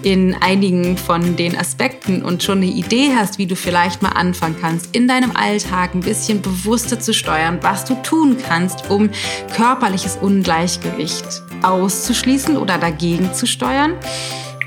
in 0.01 0.35
einigen 0.41 0.97
von 0.97 1.35
den 1.35 1.55
Aspekten 1.55 2.23
und 2.23 2.41
schon 2.41 2.57
eine 2.59 2.71
Idee 2.71 3.11
hast, 3.15 3.37
wie 3.37 3.45
du 3.45 3.55
vielleicht 3.55 4.01
mal 4.01 4.09
anfangen 4.09 4.55
kannst, 4.59 4.95
in 4.95 5.07
deinem 5.07 5.35
Alltag 5.35 5.93
ein 5.93 5.99
bisschen 5.99 6.41
bewusster 6.41 6.99
zu 6.99 7.13
steuern, 7.13 7.59
was 7.61 7.85
du 7.85 7.93
tun 8.01 8.37
kannst, 8.37 8.89
um 8.89 9.11
körperliches 9.55 10.17
Ungleichgewicht 10.19 11.25
auszuschließen 11.61 12.57
oder 12.57 12.79
dagegen 12.79 13.33
zu 13.33 13.45
steuern 13.45 13.93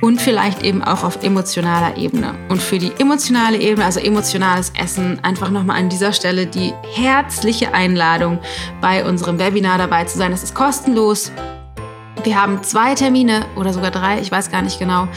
und 0.00 0.20
vielleicht 0.20 0.62
eben 0.62 0.82
auch 0.82 1.04
auf 1.04 1.22
emotionaler 1.22 1.96
Ebene. 1.96 2.34
Und 2.48 2.62
für 2.62 2.78
die 2.78 2.92
emotionale 2.98 3.58
Ebene, 3.58 3.84
also 3.84 4.00
emotionales 4.00 4.72
Essen, 4.78 5.22
einfach 5.22 5.50
nochmal 5.50 5.78
an 5.78 5.88
dieser 5.88 6.12
Stelle 6.12 6.46
die 6.46 6.72
herzliche 6.94 7.74
Einladung, 7.74 8.38
bei 8.80 9.04
unserem 9.04 9.38
Webinar 9.38 9.78
dabei 9.78 10.04
zu 10.04 10.18
sein. 10.18 10.30
Das 10.30 10.42
ist 10.42 10.54
kostenlos. 10.54 11.32
Wir 12.22 12.40
haben 12.40 12.62
zwei 12.62 12.94
Termine 12.94 13.46
oder 13.56 13.72
sogar 13.72 13.90
drei, 13.90 14.20
ich 14.20 14.30
weiß 14.30 14.50
gar 14.50 14.60
nicht 14.60 14.78
genau, 14.78 15.08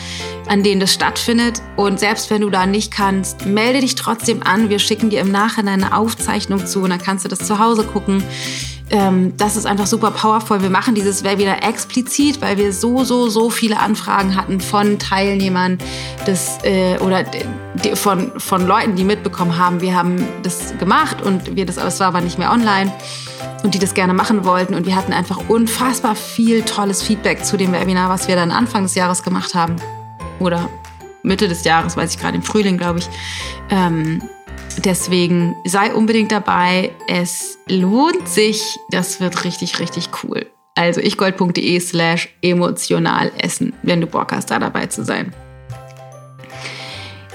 an 0.48 0.64
denen 0.64 0.80
das 0.80 0.94
stattfindet. 0.94 1.62
Und 1.76 2.00
selbst 2.00 2.30
wenn 2.30 2.42
du 2.42 2.50
da 2.50 2.66
nicht 2.66 2.92
kannst, 2.92 3.46
melde 3.46 3.82
dich 3.82 3.96
trotzdem 3.96 4.42
an. 4.44 4.70
Wir 4.70 4.80
schicken 4.80 5.10
dir 5.10 5.20
im 5.20 5.32
Nachhinein 5.32 5.84
eine 5.84 5.98
Aufzeichnung 5.98 6.66
zu 6.66 6.82
und 6.82 6.92
dann 6.92 7.02
kannst 7.02 7.26
du 7.26 7.30
das 7.30 7.40
zu 7.40 7.60
Hause 7.60 7.84
gucken 7.84 8.24
ähm, 8.94 9.34
das 9.38 9.56
ist 9.56 9.66
einfach 9.66 9.88
super 9.88 10.12
powerful. 10.12 10.62
Wir 10.62 10.70
machen 10.70 10.94
dieses 10.94 11.24
Webinar 11.24 11.64
explizit, 11.68 12.40
weil 12.44 12.58
wir 12.58 12.72
so, 12.72 13.04
so, 13.04 13.28
so 13.28 13.50
viele 13.50 13.80
Anfragen 13.80 14.36
hatten 14.36 14.62
von 14.62 15.00
Teilnehmern 15.00 15.80
des, 16.28 16.60
äh, 16.64 17.00
oder 17.00 17.24
die, 17.24 17.96
von, 17.96 18.32
von 18.40 18.68
Leuten, 18.68 18.96
die 18.96 19.04
mitbekommen 19.04 19.58
haben, 19.58 19.82
wir 19.82 19.96
haben 19.96 20.24
das 20.44 20.78
gemacht 20.78 21.24
und 21.24 21.56
wir 21.56 21.66
das, 21.66 21.78
es 21.78 22.00
war 22.00 22.08
aber 22.10 22.22
nicht 22.22 22.38
mehr 22.38 22.52
online 22.52 22.94
und 23.64 23.74
die 23.74 23.80
das 23.80 23.96
gerne 23.96 24.14
machen 24.14 24.46
wollten. 24.46 24.76
Und 24.76 24.86
wir 24.86 24.96
hatten 24.96 25.12
einfach 25.12 25.50
unfassbar 25.50 26.16
viel 26.16 26.62
tolles 26.62 27.02
Feedback 27.02 27.44
zu 27.44 27.58
dem 27.58 27.74
Webinar, 27.74 28.10
was 28.10 28.28
wir 28.28 28.36
dann 28.36 28.52
Anfang 28.52 28.84
des 28.84 28.94
Jahres 28.94 29.24
gemacht 29.24 29.56
haben. 29.56 29.76
Oder 30.40 30.70
Mitte 31.24 31.48
des 31.48 31.64
Jahres, 31.64 31.98
weiß 31.98 32.14
ich 32.14 32.20
gerade, 32.20 32.36
im 32.36 32.44
Frühling, 32.44 32.78
glaube 32.78 33.00
ich. 33.00 33.10
Ähm, 33.72 34.22
Deswegen 34.78 35.56
sei 35.66 35.94
unbedingt 35.94 36.32
dabei. 36.32 36.92
Es 37.08 37.58
lohnt 37.68 38.28
sich. 38.28 38.62
Das 38.90 39.20
wird 39.20 39.44
richtig, 39.44 39.80
richtig 39.80 40.10
cool. 40.24 40.48
Also 40.76 41.02
ichgold.de 41.02 41.80
slash 41.80 42.30
emotional 42.42 43.32
essen, 43.38 43.74
wenn 43.84 44.02
du 44.02 44.08
Bock 44.08 44.32
hast, 44.32 44.50
da 44.50 44.58
dabei 44.58 44.88
zu 44.88 45.04
sein. 45.04 45.34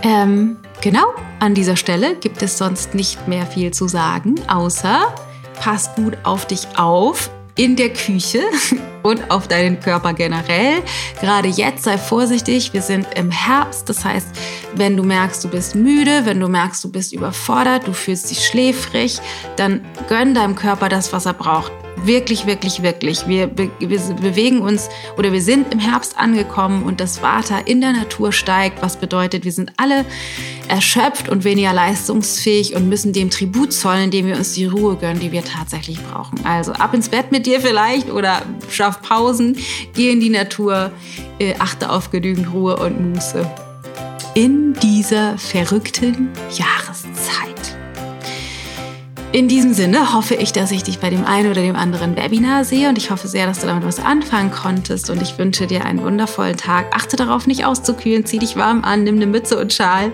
Ähm, 0.03 0.57
genau, 0.81 1.07
an 1.39 1.55
dieser 1.55 1.77
Stelle 1.77 2.17
gibt 2.17 2.43
es 2.43 2.59
sonst 2.59 2.95
nicht 2.95 3.29
mehr 3.29 3.47
viel 3.47 3.73
zu 3.73 3.89
sagen, 3.89 4.37
außer 4.49 5.15
pass 5.61 5.95
gut 5.95 6.17
auf 6.23 6.47
dich 6.47 6.67
auf, 6.77 7.31
in 7.59 7.77
der 7.77 7.91
Küche 7.91 8.41
und 9.03 9.31
auf 9.31 9.49
deinen 9.49 9.81
Körper 9.81 10.15
generell. 10.15 10.83
Gerade 11.21 11.49
jetzt 11.49 11.85
sei 11.85 11.99
vorsichtig, 11.99 12.73
wir 12.73 12.83
sind 12.83 13.07
im 13.17 13.31
Herbst. 13.31 13.89
Das 13.89 14.05
heißt, 14.05 14.29
wenn 14.75 14.97
du 14.97 15.03
merkst, 15.03 15.45
du 15.45 15.49
bist 15.49 15.75
müde, 15.75 16.25
wenn 16.25 16.41
du 16.41 16.49
merkst, 16.49 16.83
du 16.85 16.91
bist 16.91 17.13
überfordert, 17.13 17.87
du 17.87 17.93
fühlst 17.93 18.31
dich 18.31 18.47
schläfrig, 18.47 19.19
dann 19.57 19.85
gönn 20.09 20.35
deinem 20.35 20.55
Körper 20.55 20.89
das, 20.89 21.13
was 21.13 21.27
er 21.27 21.35
braucht. 21.35 21.73
Wirklich, 22.05 22.47
wirklich, 22.47 22.83
wirklich. 22.83 23.27
Wir, 23.27 23.51
wir 23.57 23.69
bewegen 24.21 24.61
uns 24.61 24.89
oder 25.17 25.33
wir 25.33 25.43
sind 25.43 25.73
im 25.73 25.79
Herbst 25.79 26.19
angekommen 26.19 26.83
und 26.83 27.01
das 27.01 27.23
Water 27.23 27.67
in 27.67 27.81
der 27.81 27.93
Natur 27.93 28.33
steigt, 28.33 28.83
was 28.83 28.97
bedeutet, 28.97 29.45
wir 29.45 29.53
sind 29.53 29.73
alle 29.77 30.05
erschöpft 30.69 31.29
und 31.29 31.45
weniger 31.45 31.73
leistungsfähig 31.73 32.75
und 32.75 32.89
müssen 32.89 33.13
dem 33.13 33.31
Tribut 33.31 33.73
zollen, 33.73 34.05
indem 34.05 34.27
wir 34.27 34.37
uns 34.37 34.53
die 34.53 34.67
Ruhe 34.67 34.97
gönnen, 34.97 35.21
die 35.21 35.33
wir 35.33 35.45
tatsächlich 35.45 35.99
brauchen. 36.03 36.45
Also 36.45 36.73
ab 36.73 36.95
ins 36.95 37.09
Bett 37.09 37.33
mit 37.33 37.47
dir 37.47 37.61
vielleicht 37.61 38.11
oder 38.11 38.43
schaff 38.71 39.03
Pausen, 39.03 39.57
geh 39.95 40.11
in 40.11 40.21
die 40.21 40.31
Natur, 40.31 40.93
äh, 41.39 41.55
achte 41.59 41.91
auf 41.91 42.11
genügend 42.11 42.53
Ruhe 42.53 42.77
und 42.77 43.15
Muße. 43.15 43.49
In 44.35 44.75
dieser 44.75 45.37
verrückten 45.39 46.31
Jahreszeit. 46.57 47.08
In 49.31 49.47
diesem 49.47 49.75
Sinne 49.75 50.15
hoffe 50.15 50.35
ich, 50.35 50.53
dass 50.53 50.71
ich 50.71 50.85
dich 50.85 51.01
bei 51.01 51.11
dem 51.11 51.27
einen 51.27 51.51
oder 51.51 51.61
dem 51.61 51.77
anderen 51.77 52.17
Webinar 52.17 52.65
sehe 52.65 52.89
und 52.89 52.97
ich 52.97 53.11
hoffe 53.11 53.29
sehr, 53.29 53.47
dass 53.47 53.59
du 53.61 53.67
damit 53.67 53.85
was 53.85 54.01
anfangen 54.01 54.51
konntest 54.51 55.11
und 55.11 55.21
ich 55.21 55.37
wünsche 55.37 55.67
dir 55.67 55.85
einen 55.85 56.03
wundervollen 56.03 56.57
Tag. 56.57 56.97
Achte 56.97 57.17
darauf, 57.17 57.47
nicht 57.47 57.67
auszukühlen, 57.67 58.25
zieh 58.25 58.39
dich 58.39 58.57
warm 58.57 58.85
an, 58.85 59.05
nimm 59.05 59.17
eine 59.17 59.27
Mütze 59.27 59.59
und 59.61 59.75
Schal 59.75 60.13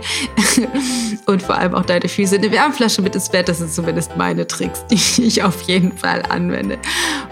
und 1.26 1.42
vor 1.42 1.54
allem 1.54 1.76
auch 1.76 1.84
deine 1.84 2.08
Füße 2.08 2.34
in 2.34 2.42
eine 2.42 2.50
Wärmflasche 2.50 3.02
mit 3.02 3.14
ins 3.14 3.28
Bett. 3.28 3.48
Das 3.48 3.58
sind 3.58 3.72
zumindest 3.72 4.16
meine 4.16 4.48
Tricks, 4.48 4.84
die 4.90 5.22
ich 5.22 5.44
auf 5.44 5.62
jeden 5.62 5.96
Fall 5.96 6.24
anwende. 6.28 6.76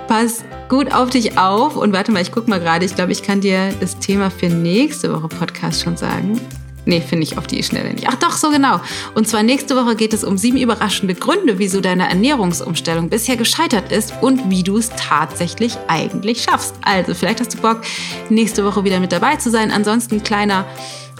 Pass 0.06 0.44
gut 0.68 0.94
auf 0.94 1.10
dich 1.10 1.36
auf 1.36 1.76
und 1.76 1.92
warte 1.92 2.12
mal, 2.12 2.22
ich 2.22 2.30
gucke 2.30 2.48
mal 2.48 2.60
gerade. 2.60 2.84
Ich 2.84 2.94
glaube, 2.94 3.10
ich 3.10 3.24
kann 3.24 3.40
dir 3.40 3.74
das 3.80 3.98
Thema 3.98 4.30
für 4.30 4.46
nächste 4.46 5.12
Woche 5.12 5.26
Podcast 5.26 5.82
schon 5.82 5.96
sagen. 5.96 6.40
Nee, 6.84 7.00
finde 7.00 7.24
ich 7.24 7.38
auf 7.38 7.46
die 7.46 7.62
Schnelle 7.62 7.92
nicht. 7.92 8.08
Ach 8.08 8.16
doch, 8.16 8.32
so 8.32 8.50
genau. 8.50 8.80
Und 9.14 9.28
zwar 9.28 9.42
nächste 9.42 9.76
Woche 9.76 9.94
geht 9.94 10.12
es 10.12 10.24
um 10.24 10.36
sieben 10.36 10.58
überraschende 10.58 11.14
Gründe, 11.14 11.58
wieso 11.58 11.80
deine 11.80 12.08
Ernährungsumstellung 12.08 13.08
bisher 13.08 13.36
gescheitert 13.36 13.92
ist 13.92 14.14
und 14.20 14.50
wie 14.50 14.64
du 14.64 14.78
es 14.78 14.90
tatsächlich 14.90 15.76
eigentlich 15.86 16.42
schaffst. 16.42 16.74
Also, 16.82 17.14
vielleicht 17.14 17.40
hast 17.40 17.54
du 17.54 17.58
Bock, 17.58 17.82
nächste 18.30 18.64
Woche 18.64 18.82
wieder 18.84 18.98
mit 18.98 19.12
dabei 19.12 19.36
zu 19.36 19.50
sein. 19.50 19.70
Ansonsten 19.70 20.22
kleiner 20.24 20.66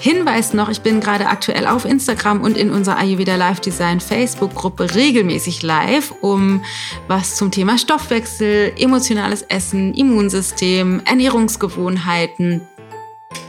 Hinweis 0.03 0.53
noch, 0.53 0.69
ich 0.69 0.81
bin 0.81 0.99
gerade 0.99 1.29
aktuell 1.29 1.65
auf 1.65 1.85
Instagram 1.85 2.43
und 2.43 2.57
in 2.57 2.73
unserer 2.73 2.99
Ayurveda 2.99 3.37
Live 3.37 3.61
Design 3.61 4.01
Facebook-Gruppe 4.01 4.97
regelmäßig 4.97 5.63
live, 5.63 6.13
um 6.21 6.65
was 7.07 7.37
zum 7.37 7.53
Thema 7.53 7.79
Stoffwechsel, 7.79 8.73
emotionales 8.77 9.43
Essen, 9.43 9.95
Immunsystem, 9.95 11.03
Ernährungsgewohnheiten, 11.05 12.63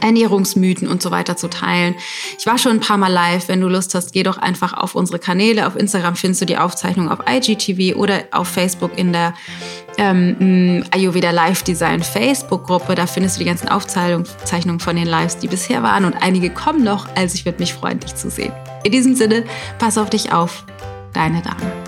Ernährungsmythen 0.00 0.88
und 0.88 1.02
so 1.02 1.10
weiter 1.10 1.36
zu 1.36 1.48
teilen. 1.48 1.94
Ich 2.38 2.46
war 2.46 2.58
schon 2.58 2.72
ein 2.72 2.80
paar 2.80 2.98
Mal 2.98 3.12
live. 3.12 3.48
Wenn 3.48 3.60
du 3.60 3.68
Lust 3.68 3.94
hast, 3.94 4.12
geh 4.12 4.22
doch 4.22 4.38
einfach 4.38 4.72
auf 4.72 4.94
unsere 4.94 5.18
Kanäle. 5.18 5.66
Auf 5.66 5.76
Instagram 5.76 6.16
findest 6.16 6.42
du 6.42 6.46
die 6.46 6.58
Aufzeichnung 6.58 7.10
auf 7.10 7.20
IGTV 7.28 7.96
oder 7.96 8.24
auf 8.30 8.48
Facebook 8.48 8.96
in 8.98 9.12
der 9.12 9.34
ähm, 9.96 10.84
Ayurveda 10.90 11.30
Live 11.30 11.62
Design 11.62 12.02
Facebook-Gruppe. 12.02 12.94
Da 12.94 13.06
findest 13.06 13.36
du 13.36 13.40
die 13.40 13.46
ganzen 13.46 13.68
Aufzeichnungen 13.68 14.80
von 14.80 14.96
den 14.96 15.06
Lives, 15.06 15.38
die 15.38 15.48
bisher 15.48 15.82
waren 15.82 16.04
und 16.04 16.14
einige 16.14 16.50
kommen 16.50 16.84
noch. 16.84 17.08
Also 17.14 17.34
ich 17.34 17.44
würde 17.44 17.58
mich 17.58 17.74
freuen, 17.74 18.00
dich 18.00 18.14
zu 18.14 18.30
sehen. 18.30 18.52
In 18.82 18.92
diesem 18.92 19.14
Sinne, 19.14 19.44
pass 19.78 19.98
auf 19.98 20.10
dich 20.10 20.32
auf. 20.32 20.64
Deine 21.12 21.42
Dame. 21.42 21.83